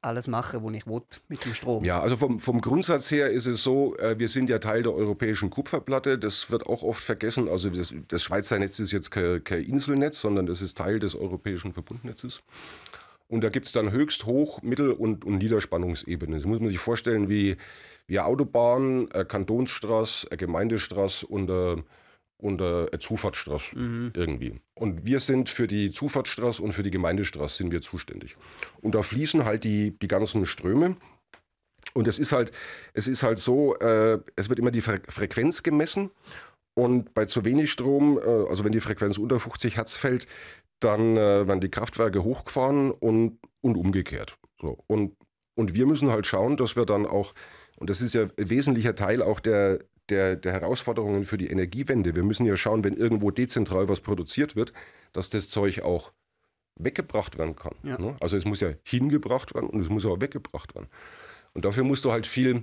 alles 0.00 0.28
machen, 0.28 0.62
was 0.62 0.74
ich 0.74 0.86
will 0.86 1.02
mit 1.28 1.44
dem 1.44 1.54
Strom. 1.54 1.84
Ja, 1.84 2.00
also 2.00 2.16
vom, 2.16 2.38
vom 2.38 2.60
Grundsatz 2.60 3.10
her 3.10 3.30
ist 3.30 3.46
es 3.46 3.62
so, 3.62 3.96
äh, 3.96 4.18
wir 4.18 4.28
sind 4.28 4.48
ja 4.48 4.58
Teil 4.58 4.82
der 4.82 4.94
europäischen 4.94 5.50
Kupferplatte. 5.50 6.18
Das 6.18 6.50
wird 6.50 6.66
auch 6.66 6.82
oft 6.82 7.02
vergessen. 7.02 7.48
Also 7.48 7.70
das, 7.70 7.92
das 8.08 8.22
Schweizer 8.22 8.58
Netz 8.58 8.78
ist 8.78 8.92
jetzt 8.92 9.10
kein, 9.10 9.42
kein 9.42 9.64
Inselnetz, 9.64 10.20
sondern 10.20 10.46
das 10.46 10.62
ist 10.62 10.76
Teil 10.76 11.00
des 11.00 11.14
europäischen 11.14 11.72
Verbundnetzes. 11.72 12.42
Und 13.28 13.44
da 13.44 13.50
gibt 13.50 13.66
es 13.66 13.72
dann 13.72 13.92
Höchst-, 13.92 14.24
Hoch-, 14.24 14.62
Mittel- 14.62 14.92
und, 14.92 15.24
und 15.24 15.38
Niederspannungsebenen. 15.38 16.38
Das 16.38 16.46
muss 16.46 16.60
man 16.60 16.70
sich 16.70 16.78
vorstellen 16.78 17.28
wie, 17.28 17.56
wie 18.06 18.20
Autobahn, 18.20 19.10
eine 19.12 19.26
Kantonsstraße, 19.26 20.30
eine 20.30 20.38
Gemeindestraße 20.38 21.26
und 21.26 21.50
eine, 21.50 21.84
und 22.38 22.62
eine 22.62 22.88
Zufahrtsstraße 22.98 23.78
mhm. 23.78 24.12
irgendwie. 24.14 24.54
Und 24.74 25.04
wir 25.04 25.20
sind 25.20 25.50
für 25.50 25.66
die 25.66 25.90
Zufahrtsstraße 25.90 26.62
und 26.62 26.72
für 26.72 26.82
die 26.82 26.90
Gemeindestraße 26.90 27.58
sind 27.58 27.70
wir 27.70 27.82
zuständig. 27.82 28.36
Und 28.80 28.94
da 28.94 29.02
fließen 29.02 29.44
halt 29.44 29.64
die, 29.64 29.98
die 29.98 30.08
ganzen 30.08 30.46
Ströme. 30.46 30.96
Und 31.94 32.08
es 32.08 32.18
ist 32.18 32.32
halt, 32.32 32.52
es 32.94 33.08
ist 33.08 33.22
halt 33.22 33.38
so, 33.38 33.74
äh, 33.76 34.18
es 34.36 34.48
wird 34.48 34.58
immer 34.58 34.70
die 34.70 34.80
Fre 34.80 35.00
Frequenz 35.08 35.62
gemessen. 35.62 36.10
Und 36.78 37.12
bei 37.12 37.24
zu 37.24 37.44
wenig 37.44 37.72
Strom, 37.72 38.18
äh, 38.18 38.48
also 38.48 38.62
wenn 38.62 38.70
die 38.70 38.78
Frequenz 38.78 39.18
unter 39.18 39.40
50 39.40 39.76
Hertz 39.76 39.96
fällt, 39.96 40.28
dann 40.78 41.16
äh, 41.16 41.48
werden 41.48 41.60
die 41.60 41.72
Kraftwerke 41.72 42.22
hochgefahren 42.22 42.92
und, 42.92 43.40
und 43.60 43.76
umgekehrt. 43.76 44.38
So. 44.60 44.78
Und, 44.86 45.16
und 45.56 45.74
wir 45.74 45.86
müssen 45.86 46.12
halt 46.12 46.24
schauen, 46.24 46.56
dass 46.56 46.76
wir 46.76 46.86
dann 46.86 47.04
auch, 47.04 47.34
und 47.78 47.90
das 47.90 48.00
ist 48.00 48.14
ja 48.14 48.28
ein 48.38 48.50
wesentlicher 48.50 48.94
Teil 48.94 49.22
auch 49.22 49.40
der, 49.40 49.80
der, 50.08 50.36
der 50.36 50.52
Herausforderungen 50.52 51.24
für 51.24 51.36
die 51.36 51.48
Energiewende. 51.48 52.14
Wir 52.14 52.22
müssen 52.22 52.46
ja 52.46 52.56
schauen, 52.56 52.84
wenn 52.84 52.94
irgendwo 52.94 53.32
dezentral 53.32 53.88
was 53.88 54.00
produziert 54.00 54.54
wird, 54.54 54.72
dass 55.12 55.30
das 55.30 55.48
Zeug 55.48 55.82
auch 55.82 56.12
weggebracht 56.78 57.38
werden 57.38 57.56
kann. 57.56 57.74
Ja. 57.82 57.98
Ne? 57.98 58.14
Also 58.20 58.36
es 58.36 58.44
muss 58.44 58.60
ja 58.60 58.70
hingebracht 58.84 59.52
werden 59.52 59.68
und 59.68 59.80
es 59.80 59.88
muss 59.88 60.06
auch 60.06 60.20
weggebracht 60.20 60.76
werden. 60.76 60.86
Und 61.54 61.64
dafür 61.64 61.82
musst 61.82 62.04
du 62.04 62.12
halt 62.12 62.28
viel, 62.28 62.62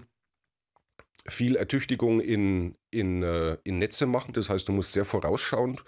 viel 1.28 1.56
Ertüchtigung 1.56 2.20
in, 2.22 2.76
in, 2.92 3.24
äh, 3.24 3.58
in 3.64 3.80
Netze 3.80 4.06
machen. 4.06 4.34
Das 4.34 4.50
heißt, 4.50 4.68
du 4.68 4.72
musst 4.72 4.94
sehr 4.94 5.06
vorausschauend 5.06 5.84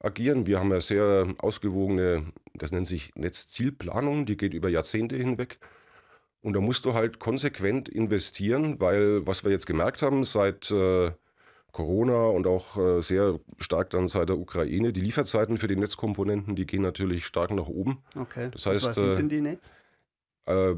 agieren. 0.00 0.46
Wir 0.46 0.60
haben 0.60 0.70
ja 0.70 0.80
sehr 0.80 1.34
ausgewogene, 1.38 2.32
das 2.54 2.72
nennt 2.72 2.86
sich 2.86 3.12
Netzzielplanung, 3.14 4.26
die 4.26 4.36
geht 4.36 4.54
über 4.54 4.68
Jahrzehnte 4.68 5.16
hinweg. 5.16 5.58
Und 6.42 6.52
da 6.52 6.60
musst 6.60 6.84
du 6.84 6.94
halt 6.94 7.18
konsequent 7.18 7.88
investieren, 7.88 8.78
weil 8.78 9.26
was 9.26 9.44
wir 9.44 9.50
jetzt 9.50 9.66
gemerkt 9.66 10.02
haben 10.02 10.22
seit 10.24 10.70
äh, 10.70 11.10
Corona 11.72 12.26
und 12.26 12.46
auch 12.46 12.76
äh, 12.76 13.02
sehr 13.02 13.40
stark 13.58 13.90
dann 13.90 14.06
seit 14.06 14.28
der 14.28 14.38
Ukraine, 14.38 14.92
die 14.92 15.00
Lieferzeiten 15.00 15.58
für 15.58 15.66
die 15.66 15.76
Netzkomponenten, 15.76 16.54
die 16.54 16.66
gehen 16.66 16.82
natürlich 16.82 17.26
stark 17.26 17.50
nach 17.50 17.66
oben. 17.66 17.98
Okay. 18.14 18.50
Das 18.52 18.66
heißt, 18.66 18.84
was 18.84 18.96
sind 18.96 19.10
äh, 19.10 19.12
denn 19.14 19.28
die 19.28 19.40
Netz? 19.40 19.74
Äh, 20.46 20.76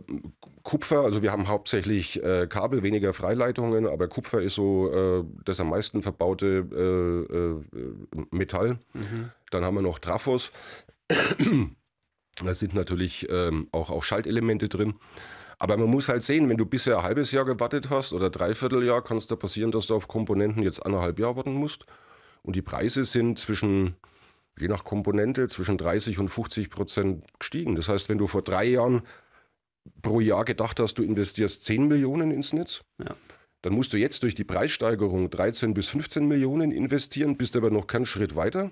Kupfer, 0.63 1.01
also 1.01 1.23
wir 1.23 1.31
haben 1.31 1.49
hauptsächlich 1.49 2.23
äh, 2.23 2.47
Kabel, 2.47 2.83
weniger 2.83 3.13
Freileitungen, 3.13 3.87
aber 3.87 4.09
Kupfer 4.09 4.43
ist 4.43 4.55
so 4.55 4.93
äh, 4.93 5.25
das 5.45 5.61
am 5.61 5.71
meisten 5.71 6.03
verbaute 6.03 6.67
äh, 6.73 7.79
äh, 7.79 8.27
Metall. 8.31 8.79
Mhm. 8.95 9.31
Dann 9.51 9.65
haben 9.65 9.77
wir 9.77 9.83
noch 9.83 9.99
Trafos. 9.99 10.51
da 12.45 12.55
sind 12.55 12.75
natürlich 12.75 13.29
ähm, 13.31 13.69
auch, 13.73 13.91
auch 13.91 14.03
Schaltelemente 14.03 14.69
drin. 14.69 14.95
Aber 15.59 15.77
man 15.77 15.89
muss 15.89 16.09
halt 16.09 16.23
sehen, 16.23 16.49
wenn 16.49 16.57
du 16.57 16.67
bisher 16.67 16.99
ein 16.99 17.03
halbes 17.03 17.33
Jahr 17.33 17.45
gewartet 17.45 17.91
hast 17.91 18.13
oder 18.13 18.31
dreiviertel 18.31 18.85
Jahr, 18.85 19.03
kann 19.03 19.17
es 19.17 19.27
da 19.27 19.37
passieren, 19.37 19.71
dass 19.71 19.89
du 19.89 19.95
auf 19.95 20.07
Komponenten 20.07 20.63
jetzt 20.63 20.85
anderthalb 20.85 21.19
Jahre 21.19 21.37
warten 21.37 21.55
musst. 21.55 21.85
Und 22.43 22.57
die 22.57 22.63
Preise 22.63 23.05
sind 23.05 23.39
zwischen, 23.39 23.97
je 24.59 24.69
nach 24.69 24.85
Komponente, 24.85 25.49
zwischen 25.49 25.77
30 25.77 26.19
und 26.19 26.29
50 26.29 26.71
Prozent 26.71 27.25
gestiegen. 27.39 27.75
Das 27.75 27.89
heißt, 27.89 28.09
wenn 28.09 28.19
du 28.19 28.27
vor 28.27 28.43
drei 28.43 28.65
Jahren 28.65 29.03
pro 30.03 30.21
Jahr 30.21 30.45
gedacht 30.45 30.81
hast, 30.81 30.95
du 30.95 31.03
investierst 31.03 31.65
10 31.65 31.89
Millionen 31.89 32.31
ins 32.31 32.53
Netz, 32.53 32.83
ja. 32.99 33.15
dann 33.63 33.73
musst 33.73 33.93
du 33.93 33.97
jetzt 33.97 34.23
durch 34.23 34.35
die 34.35 34.45
Preissteigerung 34.45 35.31
13 35.31 35.75
bis 35.75 35.89
15 35.89 36.27
Millionen 36.27 36.71
investieren, 36.71 37.37
bist 37.37 37.57
aber 37.57 37.71
noch 37.71 37.87
keinen 37.87 38.07
Schritt 38.07 38.37
weiter. 38.37 38.71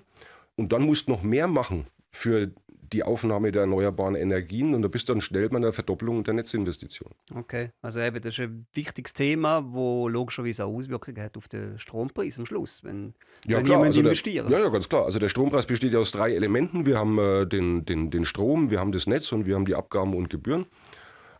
Und 0.55 0.73
dann 0.73 0.83
musst 0.83 1.07
du 1.07 1.11
noch 1.11 1.21
mehr 1.21 1.47
machen 1.47 1.87
für 2.11 2.51
die 2.93 3.03
Aufnahme 3.03 3.51
der 3.51 3.61
erneuerbaren 3.61 4.15
Energien 4.15 4.73
und 4.73 4.81
da 4.81 4.87
bist 4.87 5.09
du 5.09 5.13
dann 5.13 5.21
schnell 5.21 5.49
bei 5.49 5.57
einer 5.57 5.73
Verdopplung 5.73 6.23
der 6.23 6.33
Netzinvestition. 6.33 7.11
Okay, 7.33 7.71
also 7.81 7.99
eben, 7.99 8.21
das 8.21 8.33
ist 8.33 8.39
ein 8.39 8.65
wichtiges 8.73 9.13
Thema, 9.13 9.63
wo 9.73 10.07
logischerweise 10.07 10.65
auch 10.65 10.73
Auswirkungen 10.73 11.21
hat 11.21 11.37
auf 11.37 11.47
den 11.47 11.77
Strompreis 11.77 12.39
am 12.39 12.45
Schluss, 12.45 12.83
wenn, 12.83 13.13
ja, 13.45 13.57
wenn 13.57 13.65
klar, 13.65 13.83
also 13.83 13.99
investieren. 13.99 14.49
Der, 14.49 14.59
ja, 14.59 14.65
ja, 14.65 14.71
ganz 14.71 14.87
klar. 14.87 15.05
Also 15.05 15.19
der 15.19 15.29
Strompreis 15.29 15.65
besteht 15.65 15.93
ja 15.93 15.99
aus 15.99 16.11
drei 16.11 16.33
Elementen. 16.33 16.85
Wir 16.85 16.97
haben 16.97 17.19
äh, 17.19 17.45
den, 17.45 17.85
den, 17.85 18.09
den 18.09 18.25
Strom, 18.25 18.71
wir 18.71 18.79
haben 18.79 18.91
das 18.91 19.07
Netz 19.07 19.31
und 19.31 19.45
wir 19.45 19.55
haben 19.55 19.65
die 19.65 19.75
Abgaben 19.75 20.13
und 20.13 20.29
Gebühren. 20.29 20.65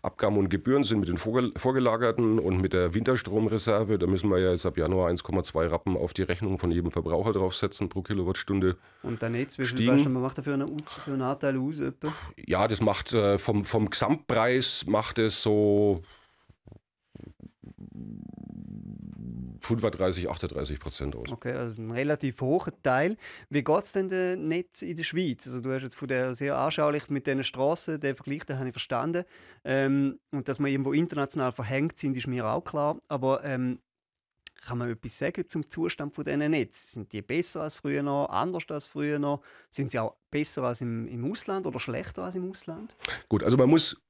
Abgaben 0.02 0.38
und 0.38 0.50
Gebühren 0.50 0.84
sind 0.84 1.00
mit 1.00 1.10
den 1.10 1.18
vorgelagerten 1.18 2.40
und 2.40 2.62
mit 2.62 2.74
der 2.74 2.94
Winterstromreserve. 2.94 3.98
Da 3.98 4.08
müssen 4.08 4.30
wir 4.30 4.40
ja 4.40 4.52
jetzt 4.52 4.66
ab 4.66 4.78
Januar 4.78 5.10
1,2 5.10 5.70
Rappen 5.70 5.98
auf 5.98 6.14
die 6.14 6.24
Rechnung 6.24 6.58
von 6.58 6.72
jedem 6.72 6.92
Verbraucher 6.92 7.32
draufsetzen 7.32 7.90
pro 7.90 8.02
Kilowattstunde. 8.02 8.78
Und 9.04 9.22
dann 9.22 9.36
jetzt, 9.36 9.60
wie 9.60 9.66
viel 9.66 10.10
man 10.10 10.22
macht 10.22 10.38
dafür 10.38 10.56
einen, 10.56 10.68
für 11.04 11.14
einen 11.14 11.22
Anteil 11.22 11.58
aus? 11.58 11.80
Etwa? 11.80 12.14
Ja, 12.46 12.68
das 12.68 12.82
macht 12.82 13.14
äh, 13.14 13.38
vom, 13.38 13.64
vom 13.64 13.90
Gesamtpreis 13.90 14.86
macht 14.88 15.20
es 15.20 15.42
so 15.42 16.02
35, 19.68 20.30
38 20.30 20.80
Prozent 20.80 21.16
aus. 21.16 21.30
Okay, 21.32 21.52
also 21.52 21.82
ein 21.82 21.92
relativ 21.92 22.42
hoher 22.42 22.72
Teil. 22.82 23.18
Wie 23.50 23.64
geht 23.64 23.84
es 23.84 23.92
denn 23.92 24.08
dem 24.08 24.48
Netz 24.48 24.82
in 24.82 24.96
der 24.96 25.04
Schweiz? 25.04 25.46
Also 25.46 25.62
du 25.62 25.72
hast 25.74 25.84
jetzt 25.84 25.96
von 25.96 26.08
der 26.08 26.36
sehr 26.36 26.58
anschaulich 26.58 27.10
mit 27.10 27.28
diesen 27.28 27.44
Straßen, 27.44 28.00
den 28.00 28.16
Vergleich, 28.16 28.46
den 28.46 28.58
habe 28.58 28.70
ich 28.70 28.74
verstanden. 28.74 29.24
Ähm, 29.64 30.20
und 30.32 30.48
dass 30.48 30.60
wir 30.60 30.68
irgendwo 30.68 30.94
international 30.94 31.52
verhängt 31.52 31.98
sind, 31.98 32.16
ist 32.16 32.28
mir 32.28 32.46
auch 32.48 32.64
klar. 32.64 32.98
Aber 33.08 33.44
ähm, 33.44 33.80
kann 34.66 34.78
man 34.78 34.90
etwas 34.90 35.18
sagen 35.18 35.48
zum 35.48 35.70
Zustand 35.70 36.16
von 36.16 36.24
diesen 36.24 36.52
Netz? 36.52 36.94
Sind 36.94 37.12
die 37.14 37.22
besser 37.22 37.62
als 37.62 37.76
früher 37.76 38.04
noch, 38.04 38.28
anders 38.30 38.66
als 38.70 38.88
früher 38.88 39.20
noch? 39.20 39.42
Sind 39.70 39.92
sie 39.92 40.00
auch 40.00 40.16
besser 40.32 40.64
als 40.64 40.82
im, 40.82 41.08
im 41.08 41.30
Ausland 41.30 41.66
oder 41.68 41.80
schlechter 41.80 42.24
als 42.24 42.36
im 42.36 42.50
Ausland? 42.50 42.96
Gut, 43.30 43.44
also 43.44 43.58
man 43.58 43.70
muss, 43.70 44.02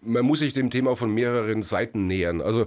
man 0.00 0.24
muss 0.24 0.40
sich 0.40 0.52
dem 0.52 0.70
Thema 0.70 0.96
von 0.96 1.10
mehreren 1.10 1.62
Seiten 1.62 2.06
nähern. 2.06 2.40
Also 2.40 2.66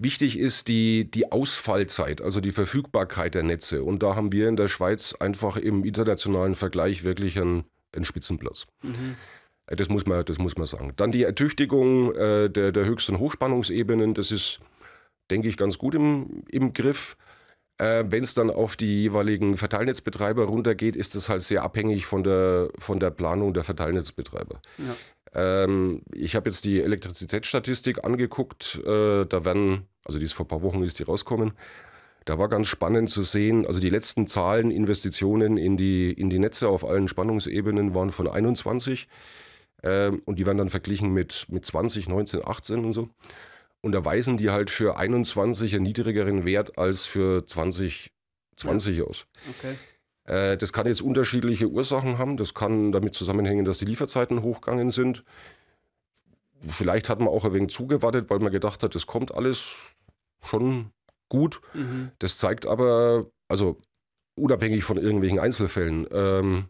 Wichtig 0.00 0.38
ist 0.38 0.68
die, 0.68 1.10
die 1.10 1.32
Ausfallzeit, 1.32 2.22
also 2.22 2.40
die 2.40 2.52
Verfügbarkeit 2.52 3.34
der 3.34 3.42
Netze. 3.42 3.82
Und 3.82 4.00
da 4.00 4.14
haben 4.14 4.30
wir 4.30 4.48
in 4.48 4.54
der 4.54 4.68
Schweiz 4.68 5.14
einfach 5.18 5.56
im 5.56 5.84
internationalen 5.84 6.54
Vergleich 6.54 7.02
wirklich 7.02 7.38
einen, 7.38 7.64
einen 7.92 8.04
Spitzenplatz. 8.04 8.66
Mhm. 8.82 9.16
Äh, 9.66 9.74
das, 9.74 9.88
muss 9.88 10.06
man, 10.06 10.24
das 10.24 10.38
muss 10.38 10.56
man 10.56 10.66
sagen. 10.66 10.92
Dann 10.96 11.10
die 11.10 11.24
Ertüchtigung 11.24 12.14
äh, 12.14 12.48
der, 12.48 12.70
der 12.70 12.84
höchsten 12.84 13.18
Hochspannungsebenen, 13.18 14.14
das 14.14 14.30
ist, 14.30 14.60
denke 15.32 15.48
ich, 15.48 15.56
ganz 15.56 15.78
gut 15.78 15.96
im, 15.96 16.44
im 16.48 16.72
Griff. 16.72 17.16
Äh, 17.78 18.04
Wenn 18.06 18.22
es 18.22 18.34
dann 18.34 18.50
auf 18.50 18.76
die 18.76 19.02
jeweiligen 19.02 19.56
Verteilnetzbetreiber 19.56 20.44
runtergeht, 20.44 20.94
ist 20.94 21.16
es 21.16 21.28
halt 21.28 21.42
sehr 21.42 21.64
abhängig 21.64 22.06
von 22.06 22.22
der, 22.22 22.70
von 22.78 23.00
der 23.00 23.10
Planung 23.10 23.52
der 23.52 23.64
Verteilnetzbetreiber. 23.64 24.60
Ja. 24.78 24.96
Ähm, 25.34 26.02
ich 26.12 26.36
habe 26.36 26.48
jetzt 26.48 26.64
die 26.64 26.80
Elektrizitätsstatistik 26.80 28.04
angeguckt. 28.04 28.80
Äh, 28.84 29.26
da 29.26 29.44
werden, 29.44 29.86
also 30.04 30.18
die 30.18 30.24
ist 30.24 30.32
vor 30.32 30.46
ein 30.46 30.48
paar 30.48 30.62
Wochen 30.62 30.82
ist 30.82 30.98
die 30.98 31.04
rauskommen. 31.04 31.52
Da 32.24 32.38
war 32.38 32.48
ganz 32.48 32.68
spannend 32.68 33.08
zu 33.08 33.22
sehen, 33.22 33.64
also 33.64 33.80
die 33.80 33.88
letzten 33.88 34.26
Zahlen, 34.26 34.70
Investitionen 34.70 35.56
in 35.56 35.78
die, 35.78 36.12
in 36.12 36.28
die 36.28 36.38
Netze 36.38 36.68
auf 36.68 36.84
allen 36.84 37.08
Spannungsebenen 37.08 37.94
waren 37.94 38.12
von 38.12 38.28
21 38.28 39.08
ähm, 39.82 40.20
und 40.26 40.38
die 40.38 40.44
werden 40.44 40.58
dann 40.58 40.68
verglichen 40.68 41.14
mit, 41.14 41.46
mit 41.48 41.64
20, 41.64 42.08
19, 42.08 42.46
18 42.46 42.84
und 42.84 42.92
so. 42.92 43.08
Und 43.80 43.92
da 43.92 44.04
weisen 44.04 44.36
die 44.36 44.50
halt 44.50 44.70
für 44.70 44.98
21 44.98 45.74
einen 45.74 45.84
niedrigeren 45.84 46.44
Wert 46.44 46.76
als 46.76 47.06
für 47.06 47.46
2020 47.46 48.98
ja. 48.98 49.04
aus. 49.04 49.26
Okay. 49.48 49.76
Äh, 50.28 50.56
das 50.58 50.72
kann 50.72 50.86
jetzt 50.86 51.02
unterschiedliche 51.02 51.68
Ursachen 51.68 52.18
haben. 52.18 52.36
Das 52.36 52.54
kann 52.54 52.92
damit 52.92 53.14
zusammenhängen, 53.14 53.64
dass 53.64 53.78
die 53.78 53.86
Lieferzeiten 53.86 54.42
hochgegangen 54.42 54.90
sind. 54.90 55.24
Vielleicht 56.68 57.08
hat 57.08 57.20
man 57.20 57.28
auch 57.28 57.44
ein 57.44 57.54
wenig 57.54 57.70
zugewartet, 57.70 58.28
weil 58.30 58.40
man 58.40 58.52
gedacht 58.52 58.82
hat, 58.82 58.94
das 58.94 59.06
kommt 59.06 59.34
alles 59.34 59.94
schon 60.42 60.90
gut. 61.28 61.60
Mhm. 61.72 62.10
Das 62.18 62.36
zeigt 62.36 62.66
aber, 62.66 63.26
also 63.48 63.78
unabhängig 64.34 64.84
von 64.84 64.98
irgendwelchen 64.98 65.38
Einzelfällen, 65.38 66.06
ähm, 66.10 66.66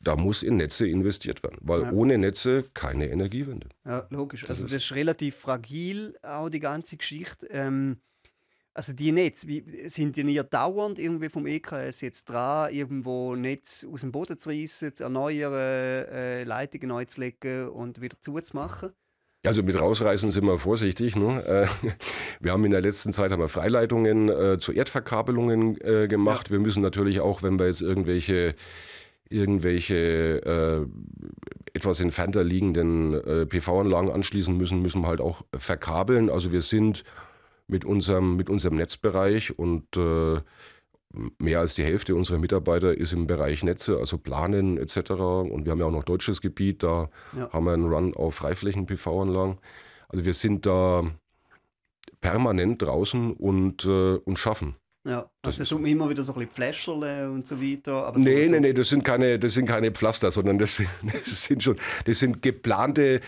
da 0.00 0.14
muss 0.14 0.44
in 0.44 0.56
Netze 0.56 0.86
investiert 0.86 1.42
werden, 1.42 1.58
weil 1.60 1.82
ja. 1.82 1.92
ohne 1.92 2.16
Netze 2.16 2.64
keine 2.72 3.10
Energiewende. 3.10 3.68
Ja, 3.84 4.06
logisch. 4.10 4.42
Das 4.42 4.50
also 4.50 4.64
das 4.64 4.72
ist 4.84 4.94
relativ 4.94 5.36
fragil, 5.36 6.16
auch 6.22 6.48
die 6.48 6.60
ganze 6.60 6.96
Geschichte. 6.96 7.48
Ähm, 7.50 7.98
also 8.74 8.92
die 8.92 9.12
Netze, 9.12 9.48
wie, 9.48 9.88
sind 9.88 10.16
die 10.16 10.24
nicht 10.24 10.52
dauernd 10.52 10.98
irgendwie 10.98 11.28
vom 11.28 11.46
EKS 11.46 12.00
jetzt 12.00 12.28
dran, 12.28 12.72
irgendwo 12.72 13.36
Netz 13.36 13.86
aus 13.90 14.00
dem 14.00 14.12
Boden 14.12 14.38
zu 14.38 14.50
reißen, 14.50 14.94
zu 14.94 15.04
erneuern, 15.04 15.52
äh, 15.52 16.44
Leitungen 16.44 16.88
neu 16.88 17.04
zu 17.04 17.20
legen 17.20 17.68
und 17.68 18.00
wieder 18.00 18.16
zuzumachen? 18.20 18.92
Also 19.44 19.62
mit 19.62 19.78
rausreißen 19.78 20.30
sind 20.30 20.46
wir 20.46 20.56
vorsichtig. 20.56 21.16
Ne? 21.16 21.44
Äh, 21.44 21.88
wir 22.40 22.52
haben 22.52 22.64
in 22.64 22.70
der 22.70 22.80
letzten 22.80 23.12
Zeit 23.12 23.32
haben 23.32 23.40
wir 23.40 23.48
Freileitungen 23.48 24.28
äh, 24.28 24.58
zu 24.58 24.72
Erdverkabelungen 24.72 25.80
äh, 25.80 26.06
gemacht. 26.08 26.48
Ja. 26.48 26.52
Wir 26.52 26.60
müssen 26.60 26.82
natürlich 26.82 27.20
auch, 27.20 27.42
wenn 27.42 27.58
wir 27.58 27.66
jetzt 27.66 27.82
irgendwelche 27.82 28.54
irgendwelche 29.28 29.96
äh, 30.44 30.86
etwas 31.72 32.00
entfernter 32.00 32.44
liegenden 32.44 33.14
äh, 33.14 33.46
PV-Anlagen 33.46 34.10
anschließen 34.10 34.54
müssen, 34.54 34.82
müssen 34.82 35.00
wir 35.00 35.08
halt 35.08 35.22
auch 35.22 35.42
verkabeln. 35.56 36.28
Also 36.28 36.52
wir 36.52 36.60
sind 36.60 37.02
mit 37.72 37.84
unserem, 37.84 38.36
mit 38.36 38.48
unserem 38.48 38.76
Netzbereich 38.76 39.58
und 39.58 39.96
äh, 39.96 40.40
mehr 41.38 41.60
als 41.60 41.74
die 41.74 41.84
Hälfte 41.84 42.14
unserer 42.14 42.38
Mitarbeiter 42.38 42.96
ist 42.96 43.12
im 43.12 43.26
Bereich 43.26 43.64
Netze, 43.64 43.96
also 43.96 44.18
Planen 44.18 44.78
etc. 44.78 45.10
Und 45.10 45.64
wir 45.64 45.72
haben 45.72 45.80
ja 45.80 45.86
auch 45.86 45.90
noch 45.90 46.04
deutsches 46.04 46.40
Gebiet, 46.40 46.82
da 46.82 47.10
ja. 47.36 47.50
haben 47.52 47.66
wir 47.66 47.72
einen 47.72 47.92
Run 47.92 48.14
auf 48.14 48.36
Freiflächen-PV-Anlagen. 48.36 49.58
Also 50.08 50.24
wir 50.24 50.34
sind 50.34 50.66
da 50.66 51.04
permanent 52.20 52.82
draußen 52.82 53.32
und, 53.32 53.84
äh, 53.84 54.16
und 54.16 54.38
schaffen. 54.38 54.76
Ja, 55.04 55.28
also 55.42 55.58
das 55.58 55.68
tut 55.68 55.84
immer 55.86 56.08
wieder 56.08 56.22
so 56.22 56.32
ein 56.32 56.38
bisschen 56.38 56.50
Pflästerle 56.52 57.28
und 57.32 57.44
so 57.44 57.60
weiter. 57.60 58.06
Aber 58.06 58.20
nee, 58.20 58.44
so 58.44 58.52
nee, 58.52 58.60
nee, 58.60 58.72
das 58.72 58.88
sind 58.88 59.02
keine, 59.02 59.36
das 59.36 59.54
sind 59.54 59.66
keine 59.66 59.90
Pflaster, 59.90 60.30
sondern 60.30 60.58
das, 60.58 60.80
das 61.02 61.42
sind 61.42 61.62
schon, 61.62 61.76
das 62.04 62.20
sind 62.20 62.40
geplante, 62.40 63.20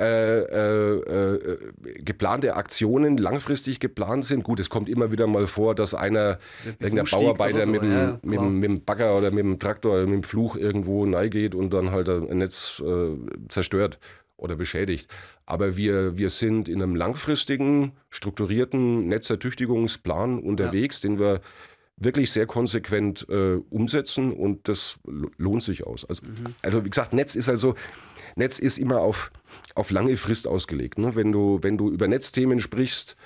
äh, 0.00 0.40
äh, 0.40 0.94
äh, 0.94 1.58
geplante 2.02 2.56
Aktionen, 2.56 3.18
langfristig 3.18 3.80
geplant 3.80 4.24
sind. 4.24 4.44
Gut, 4.44 4.58
es 4.58 4.70
kommt 4.70 4.88
immer 4.88 5.12
wieder 5.12 5.26
mal 5.26 5.46
vor, 5.46 5.74
dass 5.74 5.92
einer, 5.92 6.38
irgendein 6.78 7.04
Bauarbeiter 7.04 7.60
so, 7.60 7.70
mit, 7.70 7.82
dem, 7.82 7.92
ja, 7.92 8.18
mit, 8.22 8.40
dem, 8.40 8.58
mit, 8.60 8.70
dem, 8.70 8.84
Bagger 8.84 9.18
oder 9.18 9.30
mit 9.30 9.44
dem 9.44 9.58
Traktor 9.58 9.92
oder 9.92 10.06
mit 10.06 10.14
dem 10.14 10.22
Fluch 10.22 10.56
irgendwo 10.56 11.04
geht 11.28 11.54
und 11.54 11.74
dann 11.74 11.90
halt 11.90 12.08
ein 12.08 12.38
Netz 12.38 12.82
äh, 12.82 13.10
zerstört 13.48 13.98
oder 14.38 14.56
beschädigt. 14.56 15.10
Aber 15.44 15.76
wir, 15.76 16.16
wir 16.16 16.30
sind 16.30 16.70
in 16.70 16.82
einem 16.82 16.96
langfristigen, 16.96 17.92
strukturierten 18.08 19.06
Netzertüchtigungsplan 19.06 20.38
unterwegs, 20.38 21.02
ja. 21.02 21.10
den 21.10 21.18
wir 21.18 21.42
wirklich 22.00 22.32
sehr 22.32 22.46
konsequent 22.46 23.26
äh, 23.28 23.56
umsetzen 23.68 24.32
und 24.32 24.66
das 24.66 24.98
lohnt 25.36 25.62
sich 25.62 25.86
aus. 25.86 26.06
Also, 26.06 26.22
mhm. 26.24 26.54
also 26.62 26.84
wie 26.84 26.90
gesagt, 26.90 27.12
Netz 27.12 27.36
ist 27.36 27.48
also 27.48 27.74
Netz 28.36 28.58
ist 28.58 28.78
immer 28.78 29.00
auf, 29.00 29.32
auf 29.74 29.90
lange 29.90 30.16
Frist 30.16 30.46
ausgelegt. 30.46 30.98
Ne? 30.98 31.14
Wenn, 31.14 31.32
du, 31.32 31.58
wenn 31.62 31.78
du 31.78 31.90
über 31.90 32.08
Netzthemen 32.08 32.60
sprichst, 32.60 33.16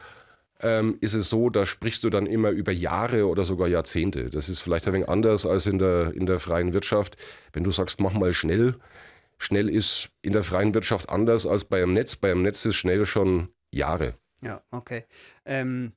ähm, 0.61 0.97
ist 1.01 1.15
es 1.15 1.29
so, 1.29 1.51
da 1.51 1.67
sprichst 1.67 2.05
du 2.05 2.11
dann 2.11 2.27
immer 2.27 2.51
über 2.51 2.73
Jahre 2.73 3.27
oder 3.27 3.45
sogar 3.45 3.69
Jahrzehnte. 3.69 4.31
Das 4.31 4.49
ist 4.49 4.61
vielleicht 4.61 4.87
ein 4.87 4.95
wenig 4.95 5.09
anders 5.09 5.47
als 5.47 5.67
in 5.67 5.79
der, 5.79 6.13
in 6.15 6.27
der 6.27 6.39
freien 6.39 6.73
Wirtschaft. 6.73 7.17
Wenn 7.53 7.65
du 7.65 7.71
sagst, 7.71 8.01
mach 8.01 8.13
mal 8.13 8.33
schnell, 8.33 8.77
schnell 9.39 9.69
ist 9.69 10.11
in 10.23 10.33
der 10.33 10.43
freien 10.43 10.75
Wirtschaft 10.75 11.11
anders 11.11 11.47
als 11.47 11.65
beim 11.65 11.93
Netz. 11.93 12.17
Beim 12.17 12.43
Netz 12.43 12.65
ist 12.65 12.77
schnell 12.77 13.05
schon 13.05 13.49
Jahre. 13.71 14.15
Ja, 14.43 14.63
okay. 14.71 15.05
Ähm, 15.45 15.93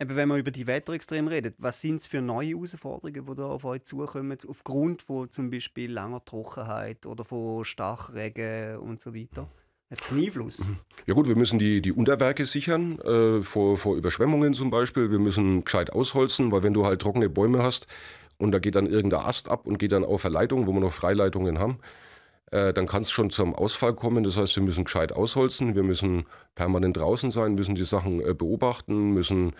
eben 0.00 0.16
wenn 0.16 0.28
wir 0.28 0.36
über 0.36 0.50
die 0.50 0.66
Wetterextreme 0.66 1.30
reden, 1.30 1.54
was 1.58 1.80
sind 1.80 1.96
es 1.96 2.06
für 2.06 2.22
neue 2.22 2.48
Herausforderungen, 2.48 3.26
die 3.26 3.34
da 3.34 3.44
auf 3.44 3.64
euch 3.64 3.84
zukommen, 3.84 4.36
aufgrund 4.48 5.02
von 5.02 5.30
zum 5.30 5.50
Beispiel 5.50 5.92
langer 5.92 6.24
Trockenheit 6.24 7.06
oder 7.06 7.24
von 7.24 7.64
Starkregen 7.64 8.78
und 8.78 9.00
so 9.00 9.14
weiter? 9.14 9.48
Hat 9.90 10.00
es 10.00 10.10
einen 10.10 10.24
Einfluss? 10.24 10.66
Mhm. 10.66 10.76
Ja 11.06 11.14
gut, 11.14 11.28
wir 11.28 11.36
müssen 11.36 11.58
die, 11.58 11.82
die 11.82 11.92
Unterwerke 11.92 12.46
sichern, 12.46 12.98
äh, 13.00 13.42
vor, 13.42 13.76
vor 13.76 13.96
Überschwemmungen 13.96 14.54
zum 14.54 14.70
Beispiel. 14.70 15.10
Wir 15.10 15.18
müssen 15.18 15.64
gescheit 15.64 15.92
ausholzen, 15.92 16.52
weil 16.52 16.62
wenn 16.62 16.74
du 16.74 16.86
halt 16.86 17.02
trockene 17.02 17.28
Bäume 17.28 17.62
hast 17.62 17.86
und 18.38 18.52
da 18.52 18.58
geht 18.58 18.76
dann 18.76 18.86
irgendein 18.86 19.20
Ast 19.20 19.50
ab 19.50 19.66
und 19.66 19.78
geht 19.78 19.92
dann 19.92 20.04
auf 20.04 20.24
eine 20.24 20.32
Leitung, 20.32 20.66
wo 20.66 20.72
wir 20.72 20.80
noch 20.80 20.92
Freileitungen 20.92 21.58
haben, 21.58 21.78
äh, 22.50 22.72
dann 22.72 22.86
kann 22.86 23.02
es 23.02 23.10
schon 23.10 23.30
zum 23.30 23.54
Ausfall 23.54 23.94
kommen. 23.94 24.24
Das 24.24 24.36
heißt, 24.36 24.56
wir 24.56 24.62
müssen 24.62 24.84
gescheit 24.84 25.12
ausholzen, 25.12 25.74
wir 25.74 25.82
müssen 25.82 26.26
permanent 26.54 26.96
draußen 26.96 27.30
sein, 27.30 27.54
müssen 27.54 27.74
die 27.74 27.84
Sachen 27.84 28.20
äh, 28.20 28.34
beobachten, 28.34 29.12
müssen 29.12 29.52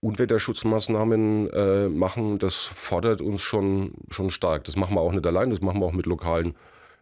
Unwetterschutzmaßnahmen 0.00 1.50
äh, 1.50 1.88
machen. 1.88 2.38
Das 2.38 2.56
fordert 2.56 3.20
uns 3.20 3.42
schon, 3.42 3.92
schon 4.10 4.30
stark. 4.30 4.64
Das 4.64 4.76
machen 4.76 4.94
wir 4.94 5.00
auch 5.00 5.12
nicht 5.12 5.26
allein, 5.26 5.50
das 5.50 5.60
machen 5.60 5.80
wir 5.80 5.86
auch 5.86 5.92
mit 5.92 6.06
lokalen 6.06 6.54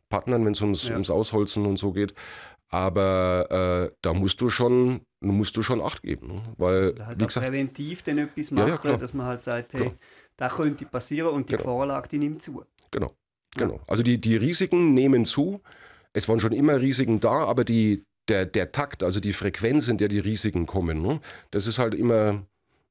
Partnern, 0.08 0.44
wenn 0.44 0.52
es 0.52 0.60
ums, 0.60 0.88
ja. 0.88 0.94
ums 0.94 1.10
Ausholzen 1.10 1.64
und 1.66 1.78
so 1.78 1.92
geht. 1.92 2.14
Aber 2.70 3.90
äh, 3.90 3.94
da 4.02 4.12
musst 4.12 4.42
du 4.42 4.50
schon, 4.50 5.00
musst 5.20 5.56
du 5.56 5.62
schon 5.62 5.80
Acht 5.80 6.02
geben. 6.02 6.26
Ne? 6.28 6.42
Weil, 6.58 6.82
also 6.82 7.06
heißt 7.06 7.20
wie 7.20 7.26
gesagt, 7.26 7.46
präventiv 7.46 8.02
dann 8.02 8.18
etwas 8.18 8.50
machen, 8.50 8.78
ja, 8.84 8.90
ja, 8.90 8.96
dass 8.98 9.14
man 9.14 9.26
halt 9.26 9.44
sagt, 9.44 9.72
hey, 9.72 9.92
da 10.36 10.48
könnte 10.48 10.84
passieren 10.84 11.30
und 11.30 11.48
die 11.48 11.54
genau. 11.54 11.64
Vorlage, 11.64 12.08
die 12.08 12.18
nimmt 12.18 12.42
zu. 12.42 12.62
Genau. 12.90 13.12
Genau. 13.58 13.80
Also 13.86 14.02
die, 14.02 14.20
die 14.20 14.36
Risiken 14.36 14.94
nehmen 14.94 15.24
zu. 15.24 15.60
Es 16.12 16.28
waren 16.28 16.40
schon 16.40 16.52
immer 16.52 16.80
Risiken 16.80 17.20
da, 17.20 17.44
aber 17.44 17.64
die, 17.64 18.04
der, 18.28 18.46
der 18.46 18.72
Takt, 18.72 19.02
also 19.02 19.20
die 19.20 19.32
Frequenz, 19.32 19.88
in 19.88 19.98
der 19.98 20.08
die 20.08 20.18
Risiken 20.18 20.66
kommen, 20.66 21.02
ne, 21.02 21.20
das 21.50 21.66
ist 21.66 21.78
halt 21.78 21.94
immer, 21.94 22.42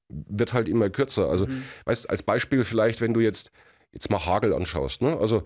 wird 0.09 0.53
halt 0.53 0.67
immer 0.67 0.89
kürzer. 0.89 1.29
Also, 1.29 1.47
mhm. 1.47 1.63
weißt 1.85 2.09
als 2.09 2.23
Beispiel 2.23 2.63
vielleicht, 2.63 3.01
wenn 3.01 3.13
du 3.13 3.19
jetzt, 3.19 3.51
jetzt 3.91 4.09
mal 4.09 4.25
Hagel 4.25 4.53
anschaust, 4.53 5.01
ne? 5.01 5.17
Also 5.17 5.43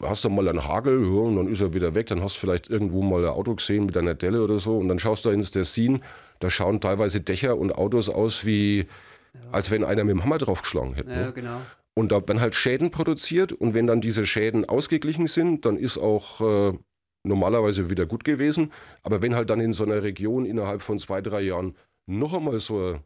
hast 0.00 0.24
du 0.24 0.30
mal 0.30 0.48
einen 0.48 0.66
Hagel 0.66 1.02
ja, 1.02 1.20
und 1.20 1.36
dann 1.36 1.48
ist 1.48 1.60
er 1.60 1.74
wieder 1.74 1.94
weg, 1.94 2.06
dann 2.06 2.22
hast 2.22 2.36
du 2.36 2.40
vielleicht 2.40 2.70
irgendwo 2.70 3.02
mal 3.02 3.22
ein 3.24 3.30
Auto 3.30 3.54
gesehen 3.54 3.86
mit 3.86 3.96
einer 3.96 4.14
Delle 4.14 4.42
oder 4.42 4.58
so 4.58 4.78
und 4.78 4.88
dann 4.88 4.98
schaust 4.98 5.24
du 5.24 5.30
ins 5.30 5.50
Tessin, 5.50 6.02
da 6.38 6.48
schauen 6.48 6.80
teilweise 6.80 7.20
Dächer 7.20 7.58
und 7.58 7.72
Autos 7.72 8.08
aus 8.08 8.46
wie, 8.46 8.78
ja. 8.78 9.50
als 9.52 9.70
wenn 9.70 9.84
einer 9.84 10.04
mit 10.04 10.14
dem 10.14 10.24
Hammer 10.24 10.38
draufgeschlagen 10.38 10.94
hätte. 10.94 11.10
Ja, 11.10 11.26
ne? 11.26 11.32
genau. 11.32 11.60
Und 11.94 12.10
da 12.10 12.26
werden 12.26 12.40
halt 12.40 12.54
Schäden 12.54 12.90
produziert 12.90 13.52
und 13.52 13.74
wenn 13.74 13.86
dann 13.86 14.00
diese 14.00 14.24
Schäden 14.24 14.64
ausgeglichen 14.64 15.26
sind, 15.26 15.66
dann 15.66 15.76
ist 15.76 15.98
auch 15.98 16.40
äh, 16.40 16.78
normalerweise 17.24 17.90
wieder 17.90 18.06
gut 18.06 18.24
gewesen. 18.24 18.72
Aber 19.02 19.22
wenn 19.22 19.34
halt 19.34 19.50
dann 19.50 19.60
in 19.60 19.72
so 19.72 19.84
einer 19.84 20.02
Region 20.02 20.46
innerhalb 20.46 20.82
von 20.82 20.98
zwei, 20.98 21.20
drei 21.20 21.42
Jahren 21.42 21.76
noch 22.06 22.32
einmal 22.32 22.58
so 22.58 22.78
eine 22.78 23.04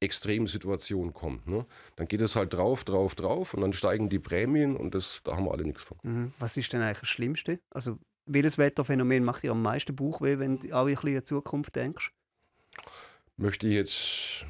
Extremsituation 0.00 1.12
kommt, 1.12 1.48
ne, 1.48 1.66
dann 1.96 2.06
geht 2.06 2.20
es 2.20 2.36
halt 2.36 2.54
drauf, 2.54 2.84
drauf, 2.84 3.16
drauf 3.16 3.54
und 3.54 3.62
dann 3.62 3.72
steigen 3.72 4.08
die 4.08 4.20
Prämien 4.20 4.76
und 4.76 4.94
das, 4.94 5.20
da 5.24 5.36
haben 5.36 5.44
wir 5.44 5.52
alle 5.52 5.64
nichts 5.64 5.82
von. 5.82 5.98
Mhm. 6.04 6.32
Was 6.38 6.56
ist 6.56 6.72
denn 6.72 6.82
eigentlich 6.82 7.00
das 7.00 7.08
Schlimmste? 7.08 7.58
Also 7.70 7.98
welches 8.26 8.58
Wetterphänomen 8.58 9.24
macht 9.24 9.42
dir 9.42 9.50
am 9.50 9.62
meisten 9.62 9.96
Bauchweh, 9.96 10.38
wenn 10.38 10.60
du 10.60 10.72
auch 10.72 10.86
ein 10.86 10.94
bisschen 10.94 11.08
an 11.08 11.14
die 11.16 11.24
Zukunft 11.24 11.74
denkst? 11.74 12.12
Möchte 13.36 13.66
ich 13.66 13.74
jetzt 13.74 14.46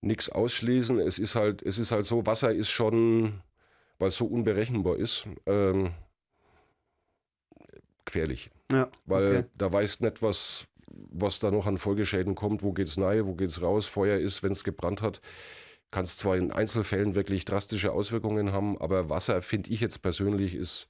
nichts 0.00 0.28
ausschließen. 0.28 0.98
Es 0.98 1.18
ist 1.18 1.34
halt, 1.34 1.62
es 1.62 1.78
ist 1.78 1.92
halt 1.92 2.04
so, 2.04 2.26
Wasser 2.26 2.52
ist 2.52 2.70
schon, 2.70 3.40
weil 3.98 4.08
es 4.08 4.16
so 4.16 4.26
unberechenbar 4.26 4.96
ist, 4.96 5.26
ähm, 5.46 5.92
gefährlich. 8.04 8.50
Ja, 8.70 8.88
weil 9.06 9.36
okay. 9.36 9.44
da 9.56 9.72
weißt 9.72 10.02
nicht, 10.02 10.22
was, 10.22 10.66
was 10.86 11.38
da 11.38 11.50
noch 11.50 11.66
an 11.66 11.78
Folgeschäden 11.78 12.34
kommt, 12.34 12.62
wo 12.62 12.72
geht 12.72 12.86
es 12.86 12.98
rein, 12.98 13.26
wo 13.26 13.34
geht 13.34 13.48
es 13.48 13.62
raus. 13.62 13.86
Feuer 13.86 14.18
ist, 14.18 14.42
wenn 14.42 14.52
es 14.52 14.64
gebrannt 14.64 15.02
hat, 15.02 15.20
kann 15.90 16.04
es 16.04 16.16
zwar 16.16 16.36
in 16.36 16.52
Einzelfällen 16.52 17.14
wirklich 17.14 17.44
drastische 17.44 17.92
Auswirkungen 17.92 18.52
haben, 18.52 18.78
aber 18.78 19.08
Wasser, 19.08 19.42
finde 19.42 19.70
ich 19.70 19.80
jetzt 19.80 20.02
persönlich, 20.02 20.54
ist 20.54 20.88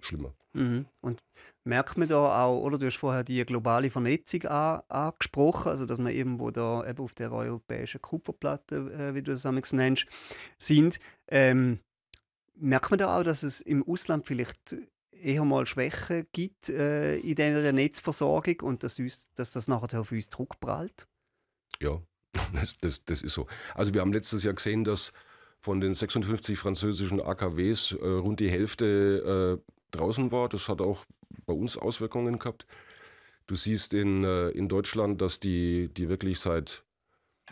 schlimmer. 0.00 0.34
Mhm. 0.52 0.86
Und 1.00 1.22
merkt 1.64 1.96
man 1.96 2.08
da 2.08 2.44
auch, 2.44 2.60
oder 2.60 2.78
du 2.78 2.86
hast 2.86 2.96
vorher 2.96 3.24
die 3.24 3.44
globale 3.44 3.90
Vernetzung 3.90 4.44
an, 4.46 4.82
angesprochen, 4.88 5.68
also 5.68 5.86
dass 5.86 5.98
wir 5.98 6.10
irgendwo 6.10 6.50
da 6.50 6.84
eben 6.88 7.02
auf 7.02 7.14
der 7.14 7.32
europäischen 7.32 8.02
Kupferplatte, 8.02 8.76
äh, 8.76 9.14
wie 9.14 9.22
du 9.22 9.32
das 9.32 9.72
nennst, 9.72 10.06
sind. 10.58 10.98
Ähm, 11.28 11.80
merkt 12.56 12.90
man 12.90 12.98
da 12.98 13.18
auch, 13.18 13.22
dass 13.22 13.42
es 13.42 13.60
im 13.60 13.86
Ausland 13.86 14.26
vielleicht 14.26 14.76
eher 15.12 15.44
mal 15.44 15.66
Schwächen 15.66 16.26
gibt 16.32 16.68
äh, 16.68 17.18
in 17.18 17.34
dieser 17.34 17.72
Netzversorgung 17.72 18.60
und 18.62 18.82
dass, 18.82 18.98
uns, 18.98 19.28
dass 19.34 19.52
das 19.52 19.68
nachher 19.68 20.00
auf 20.00 20.12
uns 20.12 20.28
zurückprallt? 20.28 21.06
Ja, 21.80 22.00
das, 22.54 22.76
das, 22.80 23.04
das 23.04 23.22
ist 23.22 23.34
so. 23.34 23.46
Also 23.74 23.94
wir 23.94 24.00
haben 24.00 24.12
letztes 24.12 24.42
Jahr 24.44 24.54
gesehen, 24.54 24.84
dass 24.84 25.12
von 25.60 25.80
den 25.80 25.92
56 25.92 26.58
französischen 26.58 27.20
AKWs 27.20 27.92
äh, 27.92 28.06
rund 28.06 28.40
die 28.40 28.50
Hälfte 28.50 29.60
äh, 29.60 29.72
draußen 29.90 30.32
war. 30.32 30.48
Das 30.48 30.68
hat 30.68 30.80
auch 30.80 31.04
bei 31.46 31.52
uns 31.52 31.76
Auswirkungen 31.76 32.38
gehabt. 32.38 32.66
Du 33.46 33.56
siehst 33.56 33.92
in, 33.92 34.24
äh, 34.24 34.48
in 34.50 34.68
Deutschland, 34.68 35.20
dass 35.20 35.38
die, 35.38 35.88
die 35.92 36.08
wirklich 36.08 36.40
seit 36.40 36.82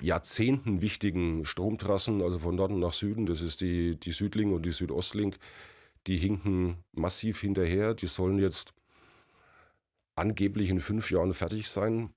Jahrzehnten 0.01 0.81
wichtigen 0.81 1.44
Stromtrassen, 1.44 2.23
also 2.23 2.38
von 2.38 2.55
Norden 2.55 2.79
nach 2.79 2.92
Süden, 2.92 3.27
das 3.27 3.42
ist 3.42 3.61
die, 3.61 3.99
die 3.99 4.12
Südlink 4.12 4.53
und 4.55 4.64
die 4.64 4.71
Südostlink, 4.71 5.38
die 6.07 6.16
hinken 6.16 6.79
massiv 6.92 7.40
hinterher. 7.40 7.94
Die 7.94 8.07
sollen 8.07 8.38
jetzt 8.38 8.73
angeblich 10.14 10.71
in 10.71 10.81
fünf 10.81 11.11
Jahren 11.11 11.35
fertig 11.35 11.68
sein 11.68 12.11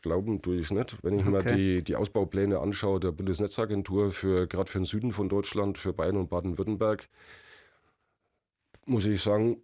glauben 0.00 0.40
tue 0.40 0.56
ich 0.56 0.70
nicht. 0.70 0.96
Wenn 1.02 1.18
ich 1.18 1.26
okay. 1.26 1.30
mir 1.30 1.56
die, 1.56 1.84
die 1.84 1.96
Ausbaupläne 1.96 2.60
anschaue 2.60 3.00
der 3.00 3.12
Bundesnetzagentur 3.12 4.12
für 4.12 4.46
gerade 4.46 4.70
für 4.70 4.78
den 4.78 4.84
Süden 4.84 5.12
von 5.12 5.28
Deutschland, 5.28 5.76
für 5.76 5.92
Bayern 5.92 6.16
und 6.16 6.30
Baden-Württemberg, 6.30 7.08
muss 8.86 9.06
ich 9.06 9.22
sagen, 9.22 9.62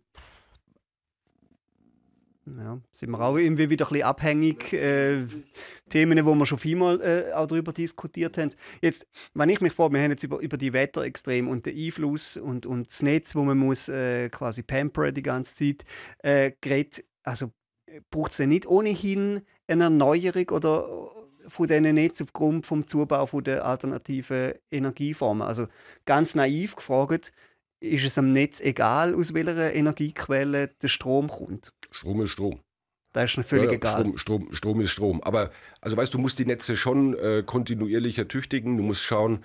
ja, 2.57 2.81
sind 2.91 3.11
wir 3.11 3.21
auch 3.21 3.37
irgendwie 3.37 3.69
wieder 3.69 3.87
ein 3.87 3.91
bisschen 3.91 4.07
abhängig. 4.07 4.73
Äh, 4.73 5.27
Themen, 5.89 6.25
wo 6.25 6.35
wir 6.35 6.47
schon 6.47 6.59
vielmal 6.59 7.01
äh, 7.01 7.33
auch 7.33 7.47
darüber 7.47 7.73
diskutiert 7.73 8.39
haben. 8.39 8.51
Jetzt, 8.81 9.07
wenn 9.35 9.49
ich 9.49 9.61
mich 9.61 9.73
frage, 9.73 9.95
wir 9.95 10.03
haben 10.03 10.11
jetzt 10.11 10.25
über, 10.25 10.39
über 10.39 10.57
die 10.57 10.73
Wetterextreme 10.73 11.49
und 11.51 11.67
den 11.67 11.77
Einfluss 11.77 12.37
und, 12.37 12.67
und 12.67 12.89
das 12.89 13.03
Netz, 13.03 13.35
wo 13.35 13.43
man 13.43 13.59
muss 13.59 13.89
äh, 13.89 14.29
quasi 14.31 14.63
pampern 14.63 15.15
die 15.15 15.23
ganze 15.23 15.55
Zeit, 15.55 15.85
äh, 16.23 16.53
geredet. 16.61 17.05
Also 17.23 17.53
braucht 18.11 18.33
es 18.33 18.39
nicht 18.41 18.67
ohnehin 18.67 19.43
eine 19.67 19.85
Erneuerung 19.85 20.51
oder 20.51 21.11
von 21.47 21.67
diesen 21.67 21.95
Netz 21.95 22.21
aufgrund 22.21 22.67
vom 22.67 22.87
Zubau 22.87 23.27
von 23.27 23.45
der 23.45 23.65
alternativen 23.65 24.53
Energieformen? 24.71 25.47
Also 25.47 25.67
ganz 26.05 26.35
naiv 26.35 26.77
gefragt, 26.77 27.33
ist 27.81 28.05
es 28.05 28.19
am 28.19 28.33
Netz 28.33 28.61
egal, 28.61 29.15
aus 29.15 29.35
welcher 29.35 29.75
Energiequelle 29.75 30.69
der 30.69 30.89
Strom 30.89 31.29
kommt? 31.29 31.73
Strom 31.91 32.23
ist 32.23 32.31
Strom. 32.31 32.61
Da 33.13 33.25
ist 33.25 33.31
schon 33.31 33.45
völlig 33.45 33.67
ja, 33.67 33.71
ja, 33.73 33.77
egal. 33.77 34.01
Strom, 34.01 34.19
Strom, 34.19 34.55
Strom, 34.55 34.81
ist 34.81 34.91
Strom. 34.91 35.23
Aber 35.23 35.51
also 35.81 35.97
weißt 35.97 36.13
du, 36.13 36.19
musst 36.19 36.39
die 36.39 36.45
Netze 36.45 36.77
schon 36.77 37.17
äh, 37.19 37.43
kontinuierlich 37.45 38.19
ertüchtigen. 38.19 38.77
Du 38.77 38.83
musst 38.83 39.03
schauen, 39.03 39.45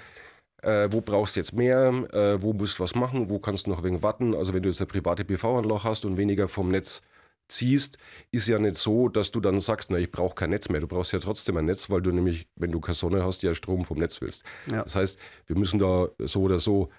äh, 0.62 0.90
wo 0.92 1.02
brauchst 1.02 1.36
du 1.36 1.40
jetzt 1.40 1.54
mehr, 1.54 1.88
äh, 2.12 2.42
wo 2.42 2.54
musst 2.54 2.80
du 2.80 2.84
was 2.84 2.96
machen, 2.96 3.30
wo 3.30 3.40
kannst 3.40 3.66
du 3.66 3.70
noch 3.70 3.80
ein 3.80 3.84
wenig 3.84 4.04
warten. 4.04 4.36
Also 4.36 4.54
wenn 4.54 4.64
du 4.64 4.70
jetzt 4.70 4.82
eine 4.82 4.88
private 4.88 5.24
PV-Anlage 5.24 5.84
hast 5.84 6.06
und 6.06 6.18
weniger 6.18 6.48
vom 6.48 6.70
Netz 6.70 7.02
ziehst, 7.48 7.98
ist 8.32 8.48
ja 8.48 8.60
nicht 8.60 8.76
so, 8.76 9.10
dass 9.10 9.32
du 9.32 9.40
dann 9.40 9.60
sagst, 9.60 9.92
na, 9.92 9.98
ich 9.98 10.12
brauche 10.12 10.36
kein 10.36 10.50
Netz 10.50 10.70
mehr. 10.70 10.82
Du 10.82 10.88
brauchst 10.88 11.14
ja 11.14 11.20
trotzdem 11.20 11.58
ein 11.58 11.66
Netz, 11.66 11.90
weil 11.90 12.02
du 12.02 12.12
nämlich, 12.12 12.48
wenn 12.56 12.72
du 12.72 12.80
keine 12.80 12.96
Sonne 12.96 13.24
hast, 13.24 13.44
ja 13.44 13.54
Strom 13.54 13.86
vom 13.86 13.98
Netz 13.98 14.22
willst. 14.22 14.44
Ja. 14.72 14.84
Das 14.84 14.96
heißt, 14.96 15.20
wir 15.48 15.58
müssen 15.58 15.80
da 15.80 16.08
so 16.20 16.42
oder 16.42 16.60
so 16.60 16.90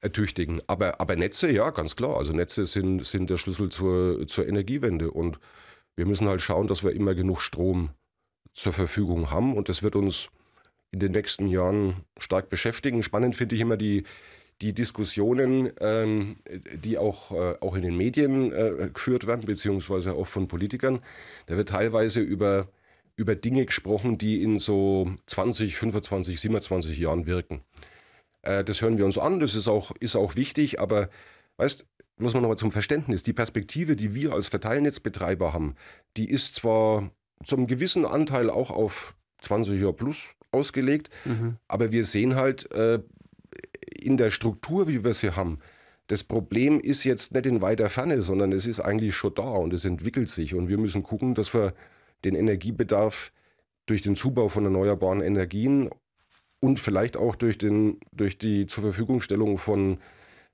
ertüchtigen. 0.00 0.60
Aber, 0.66 1.00
aber 1.00 1.16
Netze, 1.16 1.50
ja, 1.50 1.70
ganz 1.70 1.96
klar. 1.96 2.18
Also 2.18 2.32
Netze 2.32 2.66
sind, 2.66 3.06
sind 3.06 3.30
der 3.30 3.38
Schlüssel 3.38 3.70
zur, 3.70 4.26
zur 4.26 4.46
Energiewende. 4.46 5.10
Und 5.10 5.38
wir 5.96 6.06
müssen 6.06 6.28
halt 6.28 6.42
schauen, 6.42 6.66
dass 6.66 6.84
wir 6.84 6.92
immer 6.92 7.14
genug 7.14 7.40
Strom 7.40 7.90
zur 8.52 8.72
Verfügung 8.72 9.30
haben. 9.30 9.56
Und 9.56 9.68
das 9.68 9.82
wird 9.82 9.96
uns 9.96 10.28
in 10.90 11.00
den 11.00 11.12
nächsten 11.12 11.48
Jahren 11.48 12.04
stark 12.18 12.48
beschäftigen. 12.50 13.02
Spannend 13.02 13.34
finde 13.34 13.54
ich 13.54 13.60
immer 13.60 13.76
die, 13.76 14.04
die 14.62 14.72
Diskussionen, 14.72 15.72
ähm, 15.80 16.36
die 16.74 16.98
auch, 16.98 17.32
äh, 17.32 17.56
auch 17.60 17.74
in 17.74 17.82
den 17.82 17.96
Medien 17.96 18.52
äh, 18.52 18.88
geführt 18.92 19.26
werden, 19.26 19.46
beziehungsweise 19.46 20.14
auch 20.14 20.26
von 20.26 20.48
Politikern, 20.48 21.00
da 21.46 21.56
wird 21.56 21.70
teilweise 21.70 22.20
über, 22.20 22.68
über 23.16 23.34
Dinge 23.34 23.66
gesprochen, 23.66 24.16
die 24.16 24.42
in 24.42 24.58
so 24.58 25.10
20, 25.26 25.76
25, 25.76 26.40
27 26.40 26.98
Jahren 26.98 27.26
wirken. 27.26 27.62
Äh, 28.42 28.64
das 28.64 28.80
hören 28.80 28.98
wir 28.98 29.04
uns 29.04 29.18
an, 29.18 29.40
das 29.40 29.54
ist 29.54 29.68
auch, 29.68 29.90
ist 30.00 30.16
auch 30.16 30.36
wichtig, 30.36 30.80
aber 30.80 31.08
weißt, 31.56 31.86
muss 32.16 32.32
man 32.32 32.42
nochmal 32.42 32.58
zum 32.58 32.72
Verständnis, 32.72 33.22
die 33.22 33.32
Perspektive, 33.32 33.96
die 33.96 34.14
wir 34.14 34.32
als 34.32 34.48
Verteilnetzbetreiber 34.48 35.52
haben, 35.52 35.74
die 36.16 36.30
ist 36.30 36.54
zwar 36.54 37.10
zum 37.42 37.66
gewissen 37.66 38.04
Anteil 38.04 38.50
auch 38.50 38.70
auf 38.70 39.14
20 39.40 39.80
Jahre 39.80 39.92
plus 39.92 40.34
ausgelegt, 40.52 41.10
mhm. 41.24 41.56
aber 41.66 41.90
wir 41.90 42.04
sehen 42.04 42.36
halt, 42.36 42.70
äh, 42.70 43.00
in 44.04 44.16
der 44.16 44.30
Struktur, 44.30 44.88
wie 44.88 45.04
wir 45.04 45.14
sie 45.14 45.30
haben, 45.30 45.58
das 46.06 46.22
Problem 46.22 46.80
ist 46.80 47.04
jetzt 47.04 47.32
nicht 47.32 47.46
in 47.46 47.62
weiter 47.62 47.88
Ferne, 47.88 48.20
sondern 48.20 48.52
es 48.52 48.66
ist 48.66 48.80
eigentlich 48.80 49.14
schon 49.14 49.34
da 49.34 49.42
und 49.42 49.72
es 49.72 49.84
entwickelt 49.84 50.28
sich. 50.28 50.54
Und 50.54 50.68
wir 50.68 50.76
müssen 50.76 51.02
gucken, 51.02 51.34
dass 51.34 51.54
wir 51.54 51.72
den 52.24 52.34
Energiebedarf 52.34 53.32
durch 53.86 54.02
den 54.02 54.14
Zubau 54.14 54.48
von 54.48 54.64
erneuerbaren 54.64 55.22
Energien 55.22 55.88
und 56.60 56.80
vielleicht 56.80 57.16
auch 57.16 57.36
durch, 57.36 57.58
den, 57.58 57.98
durch 58.12 58.38
die 58.38 58.66
zur 58.66 58.82
Verfügungstellung 58.82 59.58
von 59.58 59.98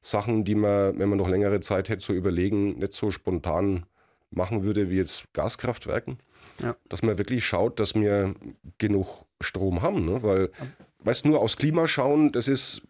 Sachen, 0.00 0.44
die 0.44 0.54
man, 0.54 0.98
wenn 0.98 1.08
man 1.08 1.18
noch 1.18 1.28
längere 1.28 1.60
Zeit 1.60 1.88
hätte 1.88 2.04
zu 2.04 2.12
überlegen, 2.12 2.78
nicht 2.78 2.92
so 2.92 3.10
spontan 3.10 3.86
machen 4.30 4.62
würde 4.62 4.88
wie 4.90 4.96
jetzt 4.96 5.32
Gaskraftwerken. 5.32 6.18
Ja. 6.60 6.76
Dass 6.88 7.02
man 7.02 7.18
wirklich 7.18 7.44
schaut, 7.44 7.80
dass 7.80 7.94
wir 7.94 8.34
genug 8.78 9.24
Strom 9.40 9.82
haben. 9.82 10.04
Ne? 10.04 10.22
Weil, 10.22 10.50
weißt 11.04 11.24
nur 11.24 11.40
aufs 11.40 11.56
Klima 11.56 11.88
schauen, 11.88 12.32
das 12.32 12.48
ist, 12.48 12.82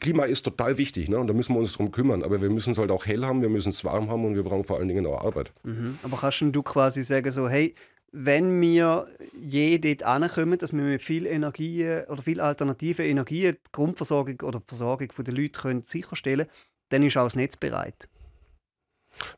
Klima 0.00 0.24
ist 0.24 0.42
total 0.42 0.78
wichtig 0.78 1.08
ne? 1.08 1.18
und 1.18 1.26
da 1.26 1.34
müssen 1.34 1.54
wir 1.54 1.60
uns 1.60 1.72
drum 1.72 1.90
kümmern. 1.90 2.22
Aber 2.22 2.42
wir 2.42 2.50
müssen 2.50 2.72
es 2.72 2.78
halt 2.78 2.90
auch 2.90 3.06
hell 3.06 3.24
haben, 3.24 3.42
wir 3.42 3.48
müssen 3.48 3.70
es 3.70 3.84
warm 3.84 4.10
haben 4.10 4.24
und 4.24 4.34
wir 4.34 4.42
brauchen 4.42 4.64
vor 4.64 4.78
allen 4.78 4.88
Dingen 4.88 5.06
auch 5.06 5.24
Arbeit. 5.24 5.52
Mhm. 5.62 5.98
Aber 6.02 6.16
kannst 6.16 6.42
du 6.42 6.62
quasi 6.62 7.02
sagen, 7.02 7.30
so, 7.30 7.48
hey, 7.48 7.74
wenn 8.10 8.60
wir 8.60 9.06
je 9.38 9.78
dort 9.78 10.02
ankommen, 10.02 10.58
dass 10.58 10.72
wir 10.72 10.82
mit 10.82 11.02
viel 11.02 11.26
Energie 11.26 11.84
oder 12.08 12.22
viel 12.22 12.40
alternative 12.40 13.06
Energie 13.06 13.52
die 13.52 13.58
Grundversorgung 13.70 14.40
oder 14.42 14.60
die 14.60 14.66
Versorgung 14.66 15.08
der 15.18 15.34
Leute 15.34 15.60
können 15.60 15.82
sicherstellen 15.82 16.46
können, 16.46 16.58
dann 16.88 17.02
ist 17.02 17.16
auch 17.16 17.24
das 17.24 17.36
Netz 17.36 17.56
bereit. 17.56 18.08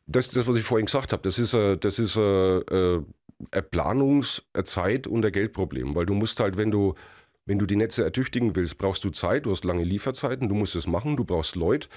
Das 0.05 0.27
ist 0.27 0.35
das, 0.35 0.47
was 0.47 0.55
ich 0.55 0.63
vorhin 0.63 0.85
gesagt 0.85 1.11
habe. 1.11 1.23
Das 1.23 1.39
ist, 1.39 1.53
äh, 1.53 1.77
das 1.77 1.99
ist 1.99 2.15
äh, 2.15 2.57
äh, 2.59 3.03
ein 3.51 3.63
Planungs-, 3.71 4.43
ein 4.53 4.65
Zeit- 4.65 5.07
und 5.07 5.25
ein 5.25 5.31
Geldproblem. 5.31 5.95
Weil 5.95 6.05
du 6.05 6.13
musst 6.13 6.39
halt, 6.39 6.57
wenn 6.57 6.71
du, 6.71 6.95
wenn 7.45 7.59
du 7.59 7.65
die 7.65 7.75
Netze 7.75 8.03
ertüchtigen 8.03 8.55
willst, 8.55 8.77
brauchst 8.77 9.03
du 9.03 9.09
Zeit, 9.09 9.45
du 9.45 9.51
hast 9.51 9.65
lange 9.65 9.83
Lieferzeiten, 9.83 10.49
du 10.49 10.55
musst 10.55 10.75
es 10.75 10.87
machen, 10.87 11.17
du 11.17 11.25
brauchst 11.25 11.55
Leute, 11.55 11.87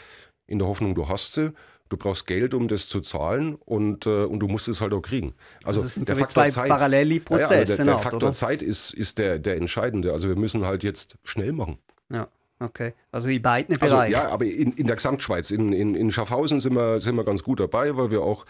in 0.46 0.58
der 0.58 0.68
Hoffnung, 0.68 0.94
du 0.94 1.08
hast 1.08 1.32
sie. 1.32 1.52
Du 1.90 1.98
brauchst 1.98 2.26
Geld, 2.26 2.54
um 2.54 2.66
das 2.66 2.88
zu 2.88 3.02
zahlen 3.02 3.56
und, 3.56 4.06
äh, 4.06 4.24
und 4.24 4.40
du 4.40 4.48
musst 4.48 4.68
es 4.68 4.80
halt 4.80 4.94
auch 4.94 5.02
kriegen. 5.02 5.34
Also, 5.64 5.82
das 5.82 5.94
sind 5.94 6.08
der 6.08 6.16
so 6.16 6.22
Faktor 6.22 6.44
zwei 6.44 6.50
Zeit, 6.50 6.68
parallele 6.70 7.20
Prozesse. 7.20 7.54
Ja, 7.54 7.60
also 7.60 7.76
der, 7.76 7.84
der 7.84 7.98
Faktor 7.98 8.22
oder? 8.22 8.32
Zeit 8.32 8.62
ist, 8.62 8.94
ist 8.94 9.18
der, 9.18 9.38
der 9.38 9.56
entscheidende. 9.56 10.12
Also 10.12 10.28
wir 10.28 10.36
müssen 10.36 10.64
halt 10.64 10.82
jetzt 10.82 11.16
schnell 11.24 11.52
machen. 11.52 11.76
Ja. 12.10 12.26
Okay, 12.58 12.94
also 13.12 13.28
in 13.28 13.42
beiden 13.42 13.74
also, 13.74 13.94
Bereichen. 13.94 14.12
Ja, 14.12 14.28
aber 14.28 14.46
in, 14.46 14.72
in 14.72 14.86
der 14.86 14.96
Gesamtschweiz, 14.96 15.50
in, 15.50 15.72
in, 15.72 15.94
in 15.94 16.10
Schaffhausen 16.10 16.60
sind 16.60 16.74
wir, 16.74 17.00
sind 17.00 17.16
wir 17.16 17.24
ganz 17.24 17.42
gut 17.42 17.60
dabei, 17.60 17.96
weil 17.96 18.10
wir 18.10 18.22
auch 18.22 18.46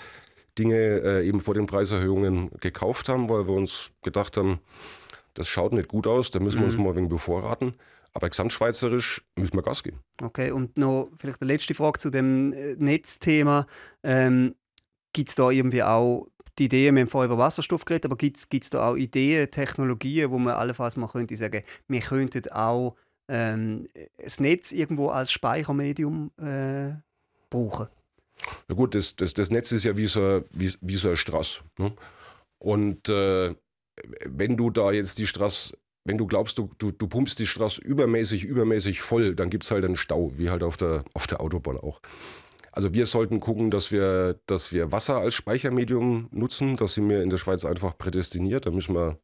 Dinge 0.57 0.77
äh, 0.77 1.27
eben 1.27 1.41
vor 1.41 1.55
den 1.55 1.67
Preiserhöhungen 1.67 2.51
gekauft 2.61 3.09
haben, 3.09 3.29
weil 3.29 3.49
wir 3.49 3.55
uns 3.55 3.91
gedacht 4.03 4.37
haben, 4.37 4.61
das 5.35 5.49
schaut 5.49 5.73
nicht 5.73 5.89
gut 5.89 6.07
aus, 6.07 6.31
da 6.31 6.41
müssen 6.41 6.61
wir 6.61 6.67
uns 6.67 6.77
mhm. 6.77 6.85
mal 6.85 6.91
ein 6.91 6.97
wenig 6.97 7.11
bevorraten. 7.11 7.75
Aber 8.13 8.31
gesamtschweizerisch 8.31 9.25
müssen 9.35 9.55
wir 9.55 9.63
Gas 9.63 9.83
geben. 9.83 9.99
Okay, 10.23 10.53
und 10.53 10.79
noch 10.79 11.11
vielleicht 11.19 11.43
eine 11.43 11.53
letzte 11.53 11.75
Frage 11.75 11.99
zu 11.99 12.11
dem 12.11 12.53
äh, 12.53 12.77
Netzthema. 12.79 13.67
Ähm, 14.05 14.55
gibt 15.13 15.31
es 15.31 15.35
da 15.35 15.51
irgendwie 15.51 15.83
auch 15.83 16.29
die 16.59 16.67
Ideen, 16.67 16.95
wir 16.95 17.03
haben 17.03 17.09
vorher 17.09 17.33
über 17.33 17.43
Wasserstoff 17.43 17.85
geredet, 17.85 18.07
aber 18.07 18.17
gibt 18.17 18.37
es 18.37 18.71
da 18.71 18.91
auch 18.91 18.97
Ideen, 18.97 19.51
Technologien, 19.51 20.31
wo 20.31 20.39
man 20.39 20.55
allenfalls 20.55 20.97
mal 20.97 21.09
könnte 21.09 21.37
sagen, 21.37 21.63
wir 21.89 22.01
könnten 22.01 22.49
auch 22.53 22.95
ähm, 23.29 23.89
das 24.23 24.39
Netz 24.39 24.71
irgendwo 24.71 25.09
als 25.09 25.33
Speichermedium 25.33 26.31
äh, 26.39 26.93
brauchen? 27.51 27.89
Na 28.69 28.75
gut, 28.75 28.95
das, 28.95 29.17
das, 29.17 29.35
das 29.35 29.51
Netz 29.51 29.73
ist 29.73 29.85
ja 29.85 29.97
wie 29.97 30.07
so, 30.07 30.45
wie, 30.51 30.73
wie 30.81 30.97
so 30.97 31.09
eine 31.09 31.17
Straße. 31.17 31.61
Ne? 31.79 31.93
Und 32.59 33.09
äh, 33.09 33.55
wenn 34.27 34.57
du 34.57 34.71
da 34.71 34.93
jetzt 34.93 35.19
die 35.19 35.27
Straße 35.27 35.75
wenn 36.05 36.19
du 36.19 36.27
glaubst, 36.27 36.59
du, 36.59 36.71
du, 36.79 36.91
du 36.91 37.09
pumpst 37.09 37.39
die 37.39 37.47
Straße 37.47 37.81
übermäßig, 37.81 38.45
übermäßig 38.45 39.01
voll, 39.01 39.35
dann 39.35 39.49
gibt 39.49 39.65
es 39.65 39.71
halt 39.71 39.85
einen 39.85 39.97
Stau, 39.97 40.37
wie 40.37 40.51
halt 40.51 40.63
auf 40.63 40.77
der, 40.77 41.05
auf 41.15 41.27
der 41.27 41.41
Autobahn 41.41 41.79
auch. 41.79 42.01
Also 42.73 42.93
wir 42.93 43.07
sollten 43.07 43.41
gucken, 43.41 43.71
dass 43.71 43.91
wir, 43.91 44.39
dass 44.47 44.73
wir 44.73 44.93
Wasser 44.93 45.19
als 45.19 45.35
Speichermedium 45.35 46.29
nutzen. 46.31 46.77
Das 46.77 46.95
sind 46.95 47.09
wir 47.09 47.23
in 47.23 47.31
der 47.31 47.39
Schweiz 47.39 47.65
einfach 47.65 47.97
prädestiniert. 47.97 48.67
Da 48.67 48.71
müssen 48.71 48.95
wir 48.95 49.19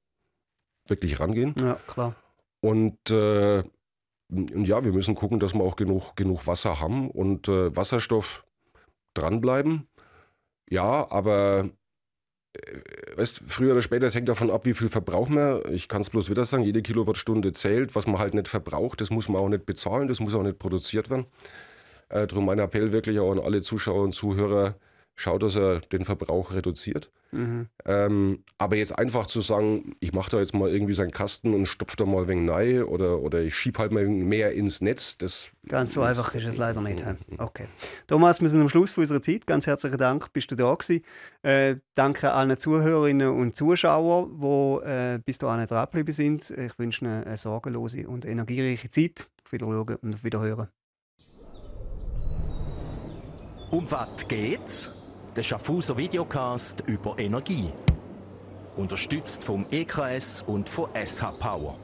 wirklich 0.87 1.21
rangehen. 1.21 1.55
Ja, 1.61 1.75
klar. 1.87 2.15
Und, 2.61 3.11
äh, 3.11 3.65
und 4.31 4.69
ja, 4.69 4.85
wir 4.85 4.93
müssen 4.93 5.17
gucken, 5.17 5.41
dass 5.41 5.53
wir 5.53 5.63
auch 5.63 5.77
genug, 5.77 6.15
genug 6.15 6.47
Wasser 6.47 6.81
haben 6.81 7.11
und 7.11 7.49
äh, 7.49 7.75
Wasserstoff 7.77 8.47
dranbleiben. 9.15 9.89
Ja, 10.71 11.11
aber 11.11 11.69
weißt, 13.17 13.43
früher 13.47 13.73
oder 13.73 13.81
später, 13.81 14.07
es 14.07 14.15
hängt 14.15 14.29
davon 14.29 14.51
ab, 14.51 14.65
wie 14.65 14.75
viel 14.75 14.89
verbrauchen 14.89 15.35
wir. 15.37 15.65
Ich 15.71 15.89
kann 15.89 16.01
es 16.01 16.11
bloß 16.11 16.31
wieder 16.31 16.45
sagen, 16.45 16.63
jede 16.65 16.83
Kilowattstunde 16.83 17.53
zählt. 17.53 17.95
Was 17.95 18.07
man 18.07 18.19
halt 18.19 18.35
nicht 18.35 18.49
verbraucht, 18.49 19.01
das 19.01 19.11
muss 19.11 19.29
man 19.29 19.41
auch 19.41 19.49
nicht 19.49 19.67
bezahlen, 19.67 20.09
das 20.09 20.21
muss 20.21 20.35
auch 20.35 20.43
nicht 20.43 20.59
produziert 20.59 21.11
werden. 21.11 21.27
Äh, 22.09 22.27
darum 22.27 22.47
mein 22.47 22.59
Appell 22.59 22.93
wirklich 22.93 23.19
auch 23.21 23.33
an 23.33 23.39
alle 23.39 23.63
Zuschauer 23.63 24.03
und 24.03 24.13
Zuhörer, 24.13 24.75
schaut, 25.16 25.42
dass 25.42 25.57
er 25.57 25.81
den 25.81 26.05
Verbrauch 26.05 26.53
reduziert. 26.53 27.11
Mhm. 27.33 27.68
Ähm, 27.85 28.44
aber 28.59 28.77
jetzt 28.77 28.99
einfach 28.99 29.27
zu 29.27 29.40
sagen, 29.40 29.94
ich 30.01 30.12
mache 30.12 30.31
da 30.31 30.38
jetzt 30.38 30.53
mal 30.53 30.68
irgendwie 30.68 30.94
seinen 30.94 31.12
Kasten 31.12 31.55
und 31.55 31.66
stopfe 31.66 31.96
da 31.96 32.05
mal 32.05 32.23
ein 32.23 32.29
wenig 32.29 32.51
rein 32.51 32.83
oder, 32.83 33.20
oder 33.20 33.40
ich 33.40 33.55
schiebe 33.55 33.79
halt 33.79 33.92
mal 33.92 34.07
mehr 34.07 34.53
ins 34.53 34.81
Netz. 34.81 35.16
Das 35.16 35.51
Ganz 35.68 35.92
so 35.92 36.03
einfach 36.03 36.35
ist 36.35 36.46
es 36.46 36.57
leider 36.59 36.81
nicht. 36.81 37.05
Okay. 37.38 37.68
Thomas, 38.07 38.40
wir 38.40 38.49
sind 38.49 38.61
am 38.61 38.68
Schluss 38.68 38.96
unserer 38.99 39.23
Zeit. 39.23 39.46
Ganz 39.46 39.66
herzlichen 39.66 39.99
Dank, 39.99 40.33
bist 40.33 40.51
du 40.51 40.57
da 40.57 40.75
gewesen. 40.75 41.03
Äh, 41.42 41.77
danke 41.94 42.33
allen 42.33 42.59
Zuhörerinnen 42.59 43.29
und 43.29 43.55
Zuschauern, 43.55 44.40
die 44.40 44.88
äh, 44.88 45.18
bis 45.25 45.38
dahin 45.38 45.66
dran 45.66 45.87
geblieben 45.87 46.12
sind. 46.12 46.51
Ich 46.51 46.79
wünsche 46.79 47.05
Ihnen 47.05 47.25
eine 47.25 47.37
sorgenlose 47.37 48.09
und 48.09 48.27
energiereiche 48.27 48.90
Zeit. 48.90 49.29
Auf 49.44 49.53
Wiedersehen 49.53 49.96
und 50.03 50.14
auf 50.14 50.25
Wiederhören. 50.25 50.68
Um 53.70 53.88
was 53.88 54.27
geht's? 54.27 54.90
Der 55.40 55.44
Schaffhauser 55.44 55.96
Videocast 55.96 56.83
über 56.87 57.18
Energie. 57.18 57.72
Unterstützt 58.76 59.42
vom 59.42 59.64
EKS 59.70 60.44
und 60.46 60.68
von 60.68 60.90
SH 60.94 61.33
Power. 61.38 61.79